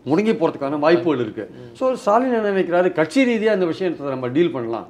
முடங்கி 0.09 0.33
போகிறதுக்கான 0.33 0.79
வாய்ப்புகள் 0.85 1.23
இருக்கு. 1.25 1.45
ஸோ 1.79 1.93
ஸ்டாலின் 2.03 2.37
என்ன 2.39 2.53
நினைக்கிறாரு? 2.55 2.89
கட்சி 2.99 3.21
ரீதியாக 3.29 3.57
இந்த 3.59 3.69
விஷயத்தை 3.73 4.15
நம்ம 4.15 4.31
டீல் 4.37 4.55
பண்ணலாம். 4.57 4.87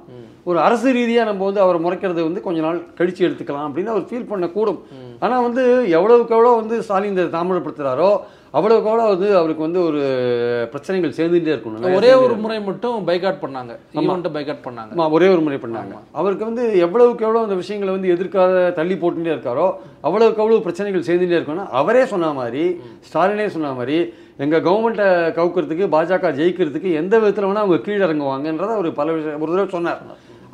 ஒரு 0.50 0.58
அரசு 0.66 0.88
ரீதியாக 0.96 1.28
நம்ம 1.28 1.44
வந்து 1.48 1.62
அவரை 1.62 1.78
முறைக்கிறது 1.84 2.20
வந்து 2.26 2.40
கொஞ்ச 2.44 2.58
நாள் 2.66 2.78
கழிச்சு 2.98 3.24
எடுத்துக்கலாம் 3.26 3.66
அப்படின்னு 3.68 3.92
அவர் 3.94 4.08
ஃபீல் 4.10 4.30
பண்ணக்கூடும் 4.32 4.78
ஆனால் 5.24 5.44
வந்து 5.46 5.62
எவ்வளவுக்கு 5.98 6.34
எவ்வளோ 6.36 6.52
வந்து 6.60 6.76
ஸ்டாலின் 6.86 7.16
இதை 7.16 7.30
தாமதப்படுத்துகிறாரோ 7.34 8.10
அவ்வளவுக்கு 8.58 8.88
எவ்வளோ 8.90 9.06
வந்து 9.12 9.28
அவருக்கு 9.38 9.62
வந்து 9.66 9.80
ஒரு 9.88 10.00
பிரச்சனைகள் 10.72 11.16
சேர்ந்துட்டே 11.18 11.52
இருக்கணும் 11.54 11.96
ஒரே 11.98 12.12
ஒரு 12.22 12.34
முறை 12.44 12.58
மட்டும் 12.68 12.94
பைகாட் 13.08 13.42
பண்ணாங்க. 13.42 13.72
ஈவெண்ட்டை 14.02 14.30
பைகாட் 14.36 14.62
பண்ணாங்க. 14.66 15.08
ஒரே 15.16 15.28
ஒரு 15.34 15.42
முறை 15.46 15.58
பண்ணாங்க. 15.64 15.98
அவருக்கு 16.20 16.48
வந்து 16.50 16.64
எவ்வளவுக்கு 16.86 17.26
எவ்வளோ 17.26 17.42
அந்த 17.46 17.58
விஷயங்களை 17.62 17.92
வந்து 17.96 18.12
எதிர்க்காத 18.14 18.62
தள்ளி 18.78 18.96
போட்டுட்டே 19.02 19.34
இருக்காரோ 19.34 19.66
அவ்வளவுக்கு 20.08 20.42
அவ்வளவு 20.44 20.64
பிரச்சனைகள் 20.68 21.06
சேர்ந்துட்டே 21.10 21.38
இருக்கணும் 21.40 21.70
அவரே 21.82 22.04
சொன்ன 22.14 22.32
மாதிரி 22.40 22.64
ஸ்டாலினே 23.10 23.48
சொன்ன 23.56 23.74
மாதிரி 23.80 23.98
எங்கள் 24.44 24.64
கவர்மெண்ட்டை 24.66 25.06
கவுக்கிறதுக்கு 25.38 25.86
பாஜக 25.94 26.30
ஜெயிக்கிறதுக்கு 26.38 26.90
எந்த 27.00 27.14
விதத்தில் 27.18 27.46
வேணால் 27.48 27.64
அவங்க 27.64 27.78
கீழே 27.86 28.02
இறங்குவாங்கன்றத 28.06 28.72
அவர் 28.78 28.88
பல 29.00 29.12
விஷயம் 29.12 29.42
ஒரு 29.44 29.52
தடவை 29.52 29.70
சொன்னார். 29.76 30.02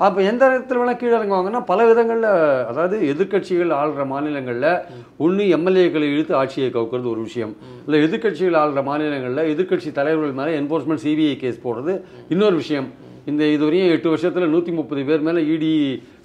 அப்போ 0.05 0.21
எந்த 0.31 0.43
இடத்துல 0.49 0.79
வேணால் 0.81 1.01
கீழே 1.01 1.15
இறங்குவாங்கன்னா 1.19 1.61
பல 1.73 1.81
விதங்களில் 1.91 2.29
அதாவது 2.71 2.97
எதிர்க்கட்சிகள் 3.13 3.73
ஆள்ற 3.81 4.07
மாநிலங்களில் 4.13 4.71
ஒன்று 5.25 5.45
எம்எல்ஏக்களை 5.57 6.09
இழுத்து 6.15 6.35
ஆட்சியை 6.41 6.71
கவுக்கிறது 6.71 7.13
ஒரு 7.15 7.23
விஷயம். 7.29 7.53
இல்லை 7.87 8.01
எதிர்க்கட்சிகள் 8.07 8.59
ஆள்ற 8.63 8.83
மாநிலங்களில் 8.91 9.51
எதிர்க்கட்சி 9.53 9.93
தலைவர்கள் 10.01 10.39
மேலே 10.41 10.59
என்ஃபோர்ஸ்மெண்ட் 10.61 11.05
சிபிஐ 11.07 11.37
கேஸ் 11.43 11.65
போடுறது 11.67 11.95
இன்னொரு 12.29 12.57
விஷயம். 12.63 12.89
இந்த 13.31 13.43
இதுவரையும் 13.57 13.93
எட்டு 13.97 14.09
வருஷத்தில் 14.15 14.53
நூற்றி 14.55 14.73
முப்பது 14.79 15.05
பேர் 15.11 15.27
மேலே 15.29 15.43
இடி 15.55 15.71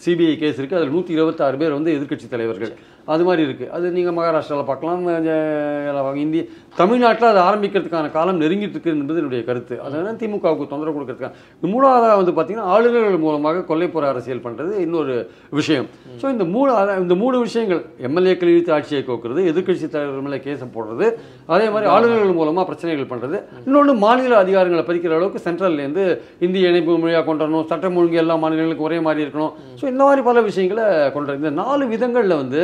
சிபிஐ 0.05 0.35
கேஸ் 0.43 0.59
இருக்குது 0.59 0.79
அதில் 0.79 0.95
நூற்றி 0.95 1.11
இருபத்தாறு 1.17 1.59
பேர் 1.61 1.77
வந்து 1.77 1.93
எதிர்க்கட்சி 1.97 2.27
தலைவர்கள். 2.33 2.73
அது 3.13 3.23
மாதிரி 3.27 3.41
இருக்குது 3.45 3.69
அது 3.75 3.85
நீங்கள் 3.95 4.15
மகாராஷ்டிராவில் 4.17 4.67
பார்க்கலாம். 4.69 6.17
இந்திய 6.23 6.41
தமிழ்நாட்டில் 6.79 7.29
அது 7.29 7.39
ஆரம்பிக்கிறதுக்கான 7.45 8.11
காலம் 8.15 8.41
நெருங்கிட்டு 8.41 8.75
இருக்கு 8.75 8.91
என்பது 8.93 9.19
என்னுடைய 9.21 9.43
கருத்து. 9.47 9.75
அதனால 9.85 10.11
திமுகவுக்கு 10.21 10.65
தொந்தரவு 10.73 10.95
கொடுக்கறதுக்கான 10.97 11.69
மூணாவதாக 11.71 12.17
வந்து 12.19 12.33
பார்த்தீங்கன்னா 12.37 12.67
ஆளுநர்கள் 12.73 13.23
மூலமாக 13.25 13.63
கொல்லைப்புற 13.69 14.07
அரசியல் 14.13 14.43
பண்ணுறது 14.45 14.73
இன்னொரு 14.85 15.15
விஷயம். 15.59 15.87
ஸோ 16.21 16.25
இந்த 16.35 16.47
மூணு 16.55 16.69
இந்த 17.05 17.17
மூணு 17.23 17.39
விஷயங்கள் 17.45 17.81
எம்எல்ஏக்கள் 18.09 18.51
இழுத்து 18.53 18.73
ஆட்சியை 18.77 19.01
கோக்குறது 19.09 19.47
எதிர்க்கட்சி 19.53 19.89
தலைவர்கள் 19.95 20.25
மேலே 20.27 20.39
கேஸை 20.45 20.69
போடுறது 20.77 21.07
அதே 21.55 21.67
மாதிரி 21.75 21.89
ஆளுநர்கள் 21.95 22.37
மூலமாக 22.41 22.65
பிரச்சனைகள் 22.71 23.11
பண்ணுறது 23.13 23.39
இன்னொன்று 23.67 23.95
மாநில 24.05 24.37
அதிகாரங்களை 24.43 24.85
பறிக்கிற 24.91 25.17
அளவுக்கு 25.19 25.45
சென்ட்ரல்லேருந்து 25.47 26.05
இந்திய 26.47 26.71
இணைப்பு 26.73 26.99
மொழியாக 27.05 27.25
கொண்டு 27.31 27.45
வரணும். 27.45 27.67
சட்டம் 27.73 27.99
ஒழுங்கு 28.01 28.21
எல்லா 28.25 28.37
மாநிலங்களுக்கும் 28.45 28.89
ஒரே 28.91 29.01
மாதிரி 29.09 29.25
இருக்கணும். 29.27 29.53
ஸோ 29.81 29.85
இந்த 29.89 30.03
மாதிரி 30.03 30.22
பல 30.22 30.39
விஷயங்களை 30.41 30.86
கொண்டு 31.12 31.39
இந்த 31.39 31.51
நாலு 31.60 31.84
விதங்களில் 31.88 32.41
வந்து 32.41 32.62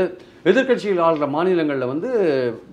எதிர்க்கட்சிகள் 0.50 1.04
ஆளுற 1.06 1.26
மாநிலங்களில் 1.30 1.92
வந்து 1.92 2.10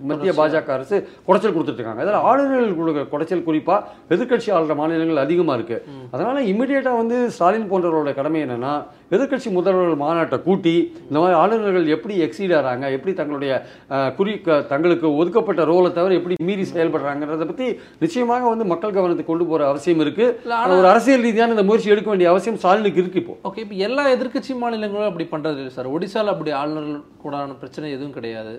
மத்திய 0.03 0.31
பாஜக 0.39 0.69
அரசு 0.69 0.95
குடைச்சல் 1.27 1.55
கொடுத்துட்டு 1.55 1.79
இருக்காங்க 1.79 2.03
அதில் 2.03 2.25
ஆளுநர்கள் 2.29 2.77
கொடுக்குற 2.79 3.03
குடைச்சல் 3.13 3.43
குறிப்பாக 3.43 3.85
எதிர்க்கட்சி 4.09 4.49
ஆளுற 4.57 4.75
மாநிலங்கள் 4.75 5.23
அதிகமாக 5.23 5.57
இருக்கு. 5.57 5.77
அதனால 6.11 6.41
இமிடியேட்டாக 6.51 7.01
வந்து 7.01 7.17
ஸ்டாலின் 7.29 7.69
போன்றவரோட 7.71 8.11
கடமை 8.13 8.41
என்னன்னா 8.45 8.73
எதிர்க்கட்சி 9.13 9.49
முதல்வர்கள் 9.57 10.01
மாநாட்டை 10.03 10.41
கூட்டி 10.41 10.75
இந்த 11.07 11.17
மாதிரி 11.19 11.37
ஆளுநர்கள் 11.39 11.87
எப்படி 11.95 12.15
எக்ஸீட் 12.25 12.55
ஆகிறாங்க 12.57 12.91
எப்படி 12.97 13.13
தங்களுடைய 13.13 13.53
குறி 14.17 14.33
தங்களுக்கு 14.67 15.07
ஒதுக்கப்பட்ட 15.15 15.65
ரோலை 15.65 15.91
தவிர 15.91 16.17
எப்படி 16.19 16.35
மீறி 16.43 16.65
செயல்படுறாங்கன்றதை 16.73 17.45
பற்றி 17.45 17.67
நிச்சயமாக 17.99 18.49
வந்து 18.49 18.65
மக்கள் 18.65 18.95
கவனத்துக்கு 18.97 19.31
கொண்டு 19.31 19.45
போகிற 19.45 19.67
அவசியம் 19.67 19.99
இருக்கு. 19.99 20.25
இல்ல, 20.41 20.55
ஆனா 20.55 20.77
ஒரு 20.77 20.87
அரசியல் 20.87 21.21
ரீதியான 21.21 21.55
இந்த 21.55 21.63
முயற்சி 21.63 21.89
எடுக்க 21.89 22.09
வேண்டிய 22.09 22.29
அவசியம் 22.29 22.57
ஸ்டாலினுக்கு 22.57 23.01
இருக்கு 23.01 23.21
இப்போ. 23.23 23.35
ஓகே 23.49 23.61
இப்போ 23.65 23.75
எல்லா 23.87 24.05
எதிர்க்கட்சி 24.13 24.53
மாநிலங்களும் 24.61 25.09
அப்படி 25.09 25.27
பண்றது 25.31 25.59
இல்லை 25.61 25.69
சார். 25.69 25.91
ஒடிசால 25.91 26.31
அப்படி 26.33 26.51
ஆளுநர்கள் 26.61 27.01
கூடான 27.23 27.57
பிரச்சனை 27.59 27.91
எதுவும் 27.91 28.13
கிடையாது. 28.13 28.53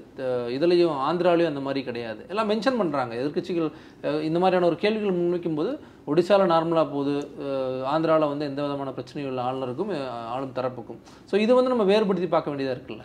இதுலயும் 0.57 0.95
ஆந்திராலையும் 1.09 1.53
அந்த 1.53 1.61
மாதிரி 1.61 1.83
கிடையாது. 1.85 2.25
எல்லாம் 2.29 2.51
மென்ஷன் 2.51 2.81
பண்றாங்க. 2.83 3.15
எதிர்க்கட்சிகள் 3.15 3.69
அஹ் 4.03 4.23
இந்த 4.29 4.39
மாதிரியான 4.39 4.67
ஒரு 4.67 4.77
கேள்விகள் 4.77 5.19
முன்வைக்கும் 5.19 5.57
போது 5.57 5.73
ஒடிசால 6.07 6.47
நார்மலா 6.47 6.91
போகுது. 6.91 7.15
அஹ் 7.45 7.85
ஆந்திரால 7.93 8.29
வந்து 8.29 8.45
எந்த 8.45 8.63
விதமான 8.63 8.91
பிரச்சனையும் 8.91 9.31
இல்லை. 9.31 9.45
ஆளுநருக்கும் 9.45 9.93
ஆளும் 10.29 10.55
தரப்புக்கும். 10.55 10.99
ஸோ 11.31 11.35
இது 11.37 11.55
வந்து 11.55 11.71
நம்ம 11.71 11.85
வேறுபடுத்தி 11.85 12.29
பார்க்க 12.29 12.51
வேண்டியதா 12.51 12.75
இருக்குல்ல? 12.77 13.05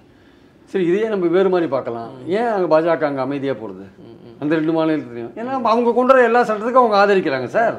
சரி 0.66 0.86
இதையே 0.86 1.08
நம்ம 1.08 1.28
வேறு 1.28 1.50
மாதிரி 1.50 1.70
பார்க்கலாம். 1.70 2.10
ஏன் 2.28 2.48
அங்கே 2.48 2.76
பாஜக 2.76 3.06
அங்கே 3.06 3.22
அமைதியாக 3.22 3.60
போகிறது 3.60 3.86
அந்த 4.40 4.56
ரெண்டு 4.56 4.74
மாநிலத்திலையும். 4.74 5.32
ஏன்னா 5.36 5.54
அவங்க 5.64 5.94
கொண்டு 5.94 6.14
வர 6.14 6.24
எல்லா 6.24 6.42
சட்டத்துக்கும் 6.42 6.84
அவங்க 6.84 6.98
ஆதரிக்கிறாங்க 7.04 7.46
சார். 7.46 7.78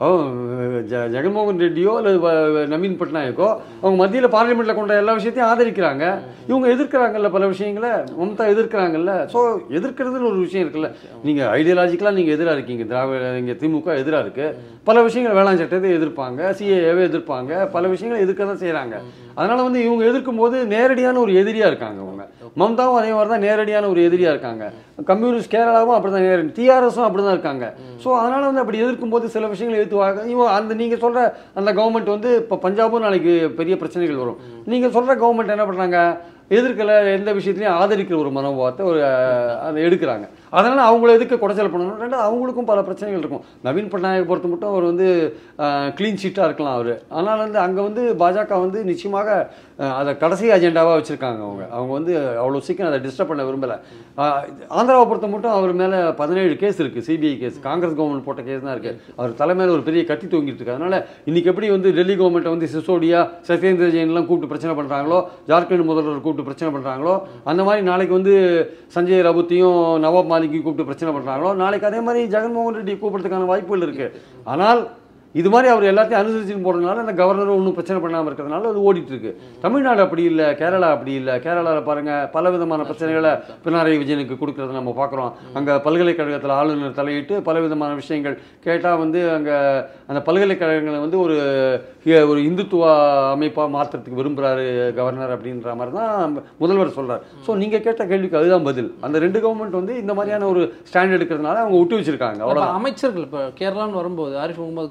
ஜ 0.00 0.96
ஜெகன்மோகன் 1.14 1.60
ரெட்டியோ 1.60 1.96
அல்லது 1.96 2.18
வ- 2.18 2.66
நவீன் 2.66 2.96
பட்நாயக்கோ 3.00 3.48
அவங்க 3.82 3.96
மத்தியில் 3.96 4.28
பார்லிமெண்ட்டில் 4.28 4.74
கொண்ட 4.74 4.96
எல்லா 4.96 5.12
விஷயத்தையும் 5.12 5.50
ஆதரிக்கிறாங்க. 5.52 6.18
இவங்க 6.48 6.68
எதிர்க்கிறாங்கல்ல 6.68 7.30
பல 7.30 7.46
விஷயங்களை 7.46 7.90
மம்தா 7.90 8.44
எதிர்க்கிறாங்கல்ல. 8.52 9.28
ஸோ 9.32 9.40
எதிர்க்கிறதுன்னு 9.70 10.30
ஒரு 10.30 10.38
விஷயம் 10.38 10.68
இருக்குல்ல. 10.68 10.90
நீங்கள் 11.24 11.46
ஐடியாலஜிக்கலாக 11.46 12.12
நீங்கள் 12.12 12.34
எதிராக 12.34 12.52
இருக்கீங்க. 12.52 12.84
திராவிட 12.84 13.38
இங்கே 13.38 13.52
திமுக 13.52 13.96
எதிராக 13.96 14.28
இருக்குது 14.28 14.54
பல 14.84 15.02
விஷயங்கள் 15.02 15.36
வேளாண் 15.36 15.56
சட்டத்தை 15.56 15.92
எதிர்ப்பாங்க 15.96 16.40
சிஏஏவை 16.58 17.04
எதிர்ப்பாங்க. 17.10 17.70
பல 17.70 17.88
விஷயங்களை 17.88 18.28
எதிர்க்க 18.28 18.44
தான் 18.44 18.62
செய்கிறாங்க 18.64 18.96
அதனால 19.38 19.58
வந்து 19.66 19.80
இவங்க 19.86 20.02
எதிர்க்கும் 20.10 20.40
போது 20.42 20.56
நேரடியான 20.74 21.20
ஒரு 21.24 21.32
எதிரியா 21.42 21.66
இருக்காங்க 21.72 22.00
அவங்க 22.04 22.26
மம்தாவும் 22.60 22.98
அதே 23.00 23.10
மாதிரி 23.16 23.30
தான் 23.32 23.44
நேரடியான 23.46 23.88
ஒரு 23.92 24.00
எதிரியா 24.08 24.30
இருக்காங்க. 24.34 24.64
கம்யூனிஸ்ட் 25.10 25.52
கேரளாவும் 25.54 25.96
அப்படிதான் 25.96 26.26
நேரடி 26.28 26.50
டிஆர்எஸும் 26.58 27.06
அப்படிதான் 27.06 27.36
இருக்காங்க. 27.36 27.66
ஸோ 28.04 28.08
அதனால 28.20 28.42
வந்து 28.48 28.62
அப்படி 28.62 28.82
எதிர்க்கும் 28.84 29.14
போது 29.14 29.28
சில 29.34 29.46
விஷயங்களை 29.52 29.78
எதிர்த்துவாங்க 29.80 30.26
இவங்க 30.32 30.50
அந்த 30.58 30.74
நீங்க 30.80 30.96
சொல்ற 31.04 31.20
அந்த 31.60 31.70
கவர்மெண்ட் 31.78 32.14
வந்து 32.16 32.32
இப்போ 32.42 32.58
பஞ்சாபும் 32.66 33.06
நாளைக்கு 33.06 33.34
பெரிய 33.60 33.76
பிரச்சனைகள் 33.82 34.22
வரும். 34.24 34.40
நீங்க 34.72 34.88
சொல்ற 34.98 35.14
கவர்மெண்ட் 35.22 35.54
என்ன 35.56 35.66
பண்றாங்க? 35.70 36.00
எதிர்க்கல 36.58 36.92
எந்த 37.16 37.30
விஷயத்துலையும் 37.38 37.78
ஆதரிக்கிற 37.80 38.16
ஒரு 38.24 38.30
மனோபாவத்தை 38.36 38.84
ஒரு 38.92 39.00
அதை 39.66 39.78
எடுக்கிறாங்க. 39.88 40.26
அதனால் 40.58 40.82
அவங்கள 40.88 41.10
எதுக்கு 41.18 41.36
குடைச்சல் 41.42 41.72
பண்ணணும் 41.72 42.00
ரெண்டாவது 42.04 42.26
அவங்களுக்கும் 42.28 42.68
பல 42.70 42.80
பிரச்சனைகள் 42.88 43.22
இருக்கும். 43.22 43.44
நவீன் 43.66 43.90
பட்நாயக் 43.94 44.30
பொறுத்த 44.30 44.48
மட்டும் 44.52 44.72
அவர் 44.72 44.86
வந்து 44.90 45.08
க்ளீன் 45.98 46.20
ஷீட்டாக 46.22 46.48
இருக்கலாம் 46.48 46.76
அவர். 46.78 46.92
ஆனால் 47.18 47.42
வந்து 47.44 47.60
அங்கே 47.66 47.82
வந்து 47.88 48.04
பாஜக 48.22 48.60
வந்து 48.64 48.78
நிச்சயமாக 48.90 49.28
அதை 49.98 50.12
கடைசி 50.22 50.46
அஜெண்டாவாக 50.54 50.96
வச்சுருக்காங்க 50.98 51.40
அவங்க. 51.48 51.64
அவங்க 51.76 51.92
வந்து 51.98 52.12
அவ்வளோ 52.42 52.62
சீக்கிரம் 52.66 52.90
அதை 52.90 52.98
டிஸ்டர்ப் 53.06 53.30
பண்ண 53.30 53.44
விரும்பலை. 53.48 53.76
ஆந்திராவை 54.78 55.04
பொறுத்த 55.10 55.28
மட்டும் 55.34 55.54
அவர் 55.58 55.72
மேலே 55.82 55.98
பதினேழு 56.20 56.54
கேஸ் 56.62 56.80
இருக்குது 56.82 57.06
சிபிஐ 57.08 57.34
கேஸ் 57.42 57.56
காங்கிரஸ் 57.68 57.96
கவர்மெண்ட் 58.00 58.26
போட்ட 58.26 58.42
கேஸ் 58.48 58.64
தான் 58.66 58.74
இருக்குது 58.76 58.98
அவர் 59.18 59.32
தலைமையில் 59.40 59.74
ஒரு 59.76 59.84
பெரிய 59.88 60.02
கத்தி 60.10 60.26
தூங்கிட்டு 60.34 60.60
இருக்கு. 60.60 60.76
அதனால் 60.76 60.98
இன்றைக்கி 61.28 61.50
எப்படி 61.52 61.70
வந்து 61.76 61.94
டெல்லி 61.98 62.16
கவர்மெண்ட்டை 62.20 62.52
வந்து 62.54 62.70
சிசோடியா 62.74 63.22
சத்யேந்திர 63.50 63.88
ஜெயின்லாம் 63.96 64.28
கூப்பிட்டு 64.30 64.52
பிரச்சனை 64.52 64.74
பண்ணுறாங்களோ 64.80 65.20
ஜார்க்கண்ட் 65.50 65.88
முதல்வர் 65.90 66.24
கூப்பிட்டு 66.26 66.48
பிரச்சனை 66.50 66.70
பண்ணுறாங்களோ 66.76 67.14
அந்த 67.52 67.60
மாதிரி 67.68 67.84
நாளைக்கு 67.90 68.14
வந்து 68.18 68.34
சஞ்சய் 68.96 69.26
ரவுத்தையும் 69.28 69.80
நவாப் 70.06 70.30
மாலிக்கையும் 70.40 70.64
கூப்பிட்டு 70.64 70.88
பிரச்சனை 70.88 71.10
பண்ணுறாங்களோ 71.12 71.50
நாளைக்கு 71.54 71.86
அதே 71.86 72.00
மாதிரி 72.00 72.20
ஜெகன்மோகன் 72.28 72.78
ரெட்டி 72.78 72.94
கூப்பிடுறதுக்கான 72.94 73.46
வாய்ப்புகள் 73.46 73.86
இருக்குது 73.86 74.16
ஆனால் 74.46 74.80
இது 75.34 75.48
மாதிரி 75.52 75.68
அவர் 75.72 75.84
எல்லாத்தையும் 75.90 76.20
அனுசரிச்சுன்னு 76.20 76.64
போகிறதுனால 76.66 77.02
அந்த 77.02 77.12
கவர்னரும் 77.20 77.56
ஒன்றும் 77.58 77.74
பிரச்சனை 77.76 77.98
பண்ணாமல் 78.04 78.28
இருக்கிறதுனால 78.30 78.70
அது 78.72 78.80
ஓடிட்டு 78.88 79.12
இருக்கு 79.14 79.30
தமிழ்நாடு 79.64 80.00
அப்படி 80.04 80.22
இல்லை 80.30 80.46
கேரளா 80.60 80.88
அப்படி 80.94 81.12
இல்லை. 81.18 81.34
கேரளாவில் 81.44 81.86
பாருங்க 81.88 82.12
பல 82.36 82.50
விதமான 82.54 82.84
பிரச்சனைகளை 82.88 83.32
பினராயி 83.64 83.98
விஜயனுக்கு 84.00 84.40
கொடுக்கறத 84.40 84.74
நம்ம 84.78 84.94
பார்க்குறோம். 85.00 85.30
அங்கே 85.58 85.74
பல்கலைக்கழகத்தில் 85.86 86.54
ஆளுநர் 86.56 86.96
தலையிட்டு 86.98 87.36
பல 87.48 87.60
விதமான 87.66 87.90
விஷயங்கள் 88.00 88.36
கேட்டால் 88.66 89.00
வந்து 89.02 89.22
அங்கே 89.36 89.56
அந்த 90.10 90.22
பல்கலைக்கழகங்களை 90.28 91.00
வந்து 91.04 91.20
ஒரு 91.26 91.36
ஒரு 92.30 92.40
இந்துத்துவ 92.48 92.84
அமைப்பாக 93.34 93.68
மாற்றுறதுக்கு 93.76 94.20
விரும்புகிறாரு 94.20 94.66
கவர்னர் 94.98 95.34
அப்படின்ற 95.36 95.76
மாதிரி 95.80 95.94
தான் 96.00 96.36
முதல்வர் 96.62 96.96
சொல்றார். 96.98 97.22
ஸோ 97.46 97.50
நீங்கள் 97.62 97.84
கேட்ட 97.86 98.02
கேள்விக்கு 98.12 98.40
அதுதான் 98.40 98.68
பதில். 98.70 98.90
அந்த 99.06 99.16
ரெண்டு 99.26 99.38
கவர்மெண்ட் 99.46 99.80
வந்து 99.80 99.94
இந்த 100.02 100.12
மாதிரியான 100.18 100.48
ஒரு 100.52 100.62
ஸ்டாண்ட் 100.90 101.16
எடுக்கிறதுனால 101.18 101.62
அவங்க 101.64 101.78
விட்டு 101.80 101.98
வச்சிருக்காங்க. 102.00 102.68
அமைச்சர்கள் 102.80 103.26
இப்போ 103.28 103.42
கேரளான்னு 103.62 104.00
வரும்போது 104.02 104.36
ஆரிஃப் 104.44 104.62
முகமது 104.64 104.90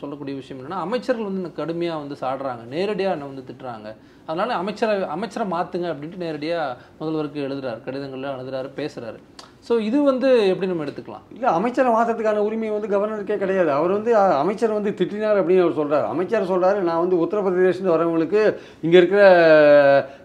சொல்லக்கூடிய 0.00 0.36
விஷயம் 0.36 0.58
என்னன்னா 0.60 0.80
அமைச்சர்கள் 0.86 1.28
வந்து 1.28 1.42
எனக்கு 1.44 1.62
கடுமையா 1.62 1.94
வந்து 2.02 2.16
சாடுறாங்க. 2.24 2.64
நேரடியா 2.76 3.12
என்னை 3.16 3.28
வந்து 3.30 3.46
திட்டுறாங்க. 3.50 3.88
அதனால 4.26 4.54
அமைச்சரை 4.54 4.94
அமைச்சரை 5.14 5.46
மாத்துங்க 5.54 5.86
அப்படின்ட்டு 5.92 6.24
நேரடியா 6.26 6.58
முதல்வருக்கு 7.00 7.46
எழுதுறாரு. 7.46 7.80
கடிதங்கள்ல 7.86 8.34
எழுதுறாரு 8.36 8.68
பேசுறாரு. 8.80 9.18
ஸோ 9.66 9.72
இது 9.88 9.98
வந்து 10.02 10.28
எப்படி 10.50 10.68
நம்ம 10.68 10.84
எடுத்துக்கலாம்? 10.84 11.24
இல்லை 11.34 11.48
அமைச்சரை 11.58 11.90
மாற்றத்துக்கான 11.94 12.42
உரிமை 12.46 12.70
வந்து 12.70 12.88
கவர்னருக்கே 12.94 13.36
கிடையாது. 13.42 13.70
அவர் 13.70 13.92
வந்து 13.96 14.12
அமைச்சர் 14.42 14.76
வந்து 14.78 14.90
திட்டினார் 15.00 15.40
அப்படின்னு 15.40 15.64
அவர் 15.64 15.78
சொல்றாரு. 15.80 16.06
அமைச்சர் 16.14 16.50
சொல்றாரு 16.52 16.78
நான் 16.88 17.02
வந்து 17.04 17.20
உத்தரப்பிரதேசத்துல 17.24 17.94
வரவங்களுக்கு 17.94 18.42
இங்க 18.86 18.96
இருக்கிற 19.00 19.22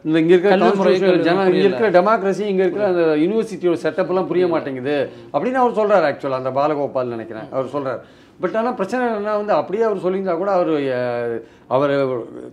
இந்த 0.08 0.18
இங்க 0.24 0.34
இருக்கிற 0.34 0.56
ஜன 1.28 1.46
இங்க. 1.50 1.64
இருக்கிற 1.66 1.90
டெமோக்ரஸி 1.98 2.46
இங்க 2.54 2.64
இருக்கிற 2.66 2.88
அந்த 2.94 3.04
யூனிவர்சிட்டியோட 3.24 3.80
செட்டப் 3.86 4.14
எல்லாம் 4.14 4.30
புரிய 4.32 4.48
மாட்டேங்குது. 4.54 4.98
அப்படின்னு 5.34 5.62
அவர் 5.64 5.80
சொல்றாரு 5.82 6.08
ஆக்சுவலா 6.12 6.42
அந்த 6.44 6.54
பாலகோபால் 6.60 7.16
நினைக்கிறேன். 7.18 7.50
அவர் 7.52 7.74
சொல்றாரு. 7.76 8.02
பட் 8.42 8.56
ஆனால் 8.56 8.74
பிரச்சனை 8.74 9.04
என்ன 9.16 9.36
வந்து 9.38 9.54
அப்படியே 9.54 9.84
அவர் 9.84 10.04
சொல்லியிருந்தா 10.04 10.36
கூட 10.38 10.52
அவர் 10.52 10.74
அவர் 11.76 11.94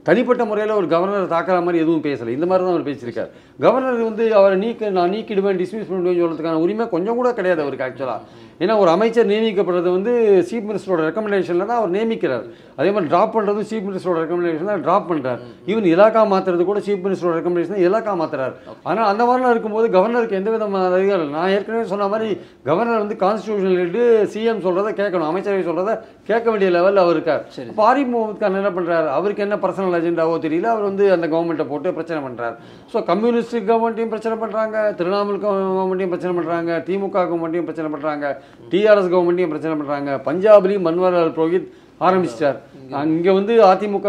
தனிப்பட்ட 0.06 0.42
முறையில் 0.50 0.78
ஒரு 0.78 0.86
கவர்னர் 0.92 1.32
தாக்குற 1.34 1.56
மாதிரி 1.64 1.82
எதுவும் 1.82 2.06
பேசலை. 2.06 2.30
இந்த 2.36 2.46
மாதிரி 2.50 2.64
தான் 2.66 2.74
அவர் 2.76 2.88
பேசியிருக்கார். 2.88 3.30
கவர்னர் 3.64 4.00
வந்து 4.08 4.24
அவரை 4.38 4.56
நீக்க 4.62 4.90
நான் 4.96 5.12
நீக்கிடுவேன் 5.14 5.60
டிஸ்மிஸ் 5.60 5.90
பண்ணுவேன் 5.90 6.22
சொல்றதுக்கான 6.22 6.62
உரிமை 6.64 6.86
கொஞ்சம் 6.94 7.18
கூட 7.20 7.28
கிடையாது 7.38 7.62
அவருக்கு 7.64 7.86
ஆக்சுவலாக 7.86 8.42
ஏன்னா 8.62 8.74
ஒரு 8.82 8.90
அமைச்சர் 8.94 9.28
நியமிக்கப்படுறது 9.30 9.88
வந்து 9.94 10.12
சீஃப் 10.48 10.66
மினிஸ்டரோட 10.66 11.00
ரெக்கமெண்டேஷனில் 11.06 11.68
தான் 11.70 11.78
அவர் 11.80 11.92
நியமிக்கிறார். 11.94 12.44
அதே 12.78 12.90
மாதிரி 12.94 13.10
ட்ராப் 13.12 13.32
பண்ணுறதும் 13.36 13.68
சீஃப் 13.70 13.86
மினிஸ்டரோட 13.86 14.18
ரெக்கமெண்டேஷன் 14.24 14.70
தான் 14.72 14.84
ட்ராப் 14.86 15.08
பண்ணுறார் 15.08 15.40
ஈவன் 15.70 15.88
இலாக்கா 15.92 16.22
மாற்றுறது 16.32 16.64
கூட 16.68 16.80
சீஃப் 16.86 17.04
மினிஸ்டரோட 17.06 17.34
ரெக்கமெண்டேஷன் 17.38 17.80
இலாக்கா 17.86 18.12
மாற்றுறாரு 18.20 18.54
ஆனால் 18.90 19.08
அந்த 19.12 19.22
மாதிரிலாம் 19.28 19.54
இருக்கும்போது 19.54 19.88
கவர்னருக்கு 19.96 20.38
எந்த 20.40 20.50
விதமான 20.54 20.90
அதிகாரம். 20.98 21.32
நான் 21.38 21.54
ஏற்கனவே 21.56 21.84
சொன்ன 21.94 22.08
மாதிரி 22.12 22.28
கவர்னர் 22.70 23.02
வந்து 23.04 23.18
கான்ஸ்டியூஷனல் 23.24 23.80
ஹெட்டு 23.82 24.04
சிஎம் 24.34 24.64
சொல்கிறத 24.66 24.92
கேட்கணும். 25.00 25.28
அமைச்சரவை 25.30 25.64
சொல்கிறத 25.70 25.94
கேட்க 26.30 26.46
வேண்டிய 26.52 26.70
லெவலில் 26.76 27.02
அவர் 27.04 27.16
இருக்கார். 27.18 27.42
சரி. 27.56 27.68
இப்போ 27.74 27.84
ஆரிஃப் 27.90 28.12
முகமது 28.14 28.40
கான் 28.44 28.60
என்ன 28.62 28.72
பண்ணுறாரு 28.78 29.03
அவருக்கு 29.16 29.44
என்ன 29.46 29.56
பர்சனல் 29.64 29.96
அஜெண்டாவோ 29.98 30.34
தெரியல 30.46 30.70
அவர் 30.72 30.88
வந்து 30.90 31.04
அந்த 31.16 31.26
கவர்மெண்ட்டை 31.34 31.66
போட்டு 31.70 31.94
பிரச்சனை 31.98 32.20
பண்ணுறாரு 32.26 32.56
ஸோ 32.92 33.04
கம்யூனிஸ்ட் 33.10 33.56
கவர்மெண்ட்டையும் 33.70 34.12
பிரச்சனை 34.14 34.36
பண்ணுறாங்க 34.42 34.76
திரிணாமுல் 34.98 35.40
கவர்மெண்ட்டையும் 35.44 36.12
பிரச்சனை 36.14 36.34
பண்ணுறாங்க 36.38 36.82
திமுக 36.88 37.16
கவர்மெண்ட்டையும் 37.30 37.68
பிரச்சனை 37.70 37.90
பண்ணுறாங்க 37.94 38.26
டிஆர்எஸ் 38.72 39.12
கவர்மெண்ட்டையும் 39.14 39.54
பிரச்சனை 39.54 39.74
பண்ணுறாங்க 39.80 40.20
பஞ்சாப்லேயும் 40.28 40.86
மன்வாரிலால் 40.88 41.36
புரோஹித் 41.38 41.70
ஆரம்பிச்சிட்டார். 42.06 42.56
அங்கே 43.00 43.32
வந்து 43.38 43.52
அதிமுக 43.72 44.06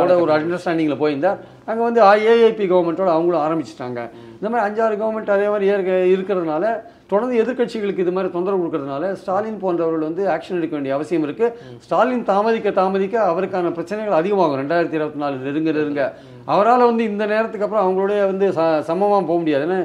ஓட 0.00 0.12
ஒரு 0.22 0.30
அண்டர்ஸ்டாண்டிங்கில் 0.36 1.00
போயிருந்தார். 1.02 1.38
அங்கே 1.68 1.82
வந்து 1.88 2.00
ஏஐபி 2.32 2.64
கவர்மெண்ட்டோட 2.72 3.10
அவங்களும் 3.16 3.44
ஆரம்பிச்சிட்டாங்க. 3.46 4.00
இந்த 4.38 4.48
மாதிரி 4.50 4.64
அஞ்சாறு 4.68 4.94
கவர்மெண்ட் 5.02 5.34
அதே 5.36 5.46
மாதிரி 5.52 5.66
இருக்கிறதுனால 6.14 6.64
தொடர்ந்து 7.12 7.40
எதிர்க்கட்சிகளுக்கு 7.42 8.04
இது 8.04 8.12
மாதிரி 8.16 8.32
தொந்தரவு 8.36 8.62
கொடுக்கறதுனால 8.62 9.12
ஸ்டாலின் 9.22 9.58
போன்றவர்கள் 9.62 10.06
வந்து 10.08 10.22
ஆக்ஷன் 10.34 10.58
எடுக்க 10.60 10.74
வேண்டிய 10.76 10.94
அவசியம் 10.98 11.24
இருக்கு. 11.28 11.46
ஸ்டாலின் 11.86 12.28
தாமதிக்க 12.30 12.70
தாமதிக்க 12.80 13.16
அவருக்கான 13.30 13.72
பிரச்சனைகள் 13.78 14.20
அதிகமாகும். 14.20 14.60
ரெண்டாயிரத்தி 14.62 14.96
இருபத்தி 14.98 15.22
நாலு 15.24 15.36
நெருங்க 15.46 15.72
நெருங்க. 15.78 16.04
அவரால் 16.52 16.88
வந்து 16.90 17.04
இந்த 17.10 17.24
நேரத்துக்கு 17.32 17.66
அப்புறம் 17.66 17.84
அவங்களோட 17.84 18.12
வந்து 18.32 18.46
ச 18.58 18.60
சமமாக 18.88 19.22
போக 19.30 19.38
முடியாது. 19.42 19.66
ஏன்னா 19.68 19.80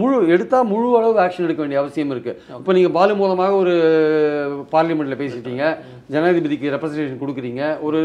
முழு 0.00 0.16
எடுத்தால் 0.34 0.68
முழு 0.72 0.88
அளவு 1.00 1.22
ஆக்ஷன் 1.24 1.46
எடுக்க 1.46 1.62
வேண்டிய 1.64 1.82
அவசியம் 1.82 2.14
இருக்குது 2.14 2.38
இப்போ 2.60 2.72
நீங்கள் 2.78 2.96
பாலு 2.98 3.14
மூலமாக 3.22 3.54
ஒரு 3.62 3.74
பார்லிமெண்ட்டில் 4.74 5.20
பேசிட்டீங்க 5.22 5.64
ஜனாதிபதிக்கு 6.14 6.72
ரெப்ரசன்டேஷன் 6.74 7.22
கொடுக்குறீங்க. 7.22 7.62
ஒரு 7.86 8.00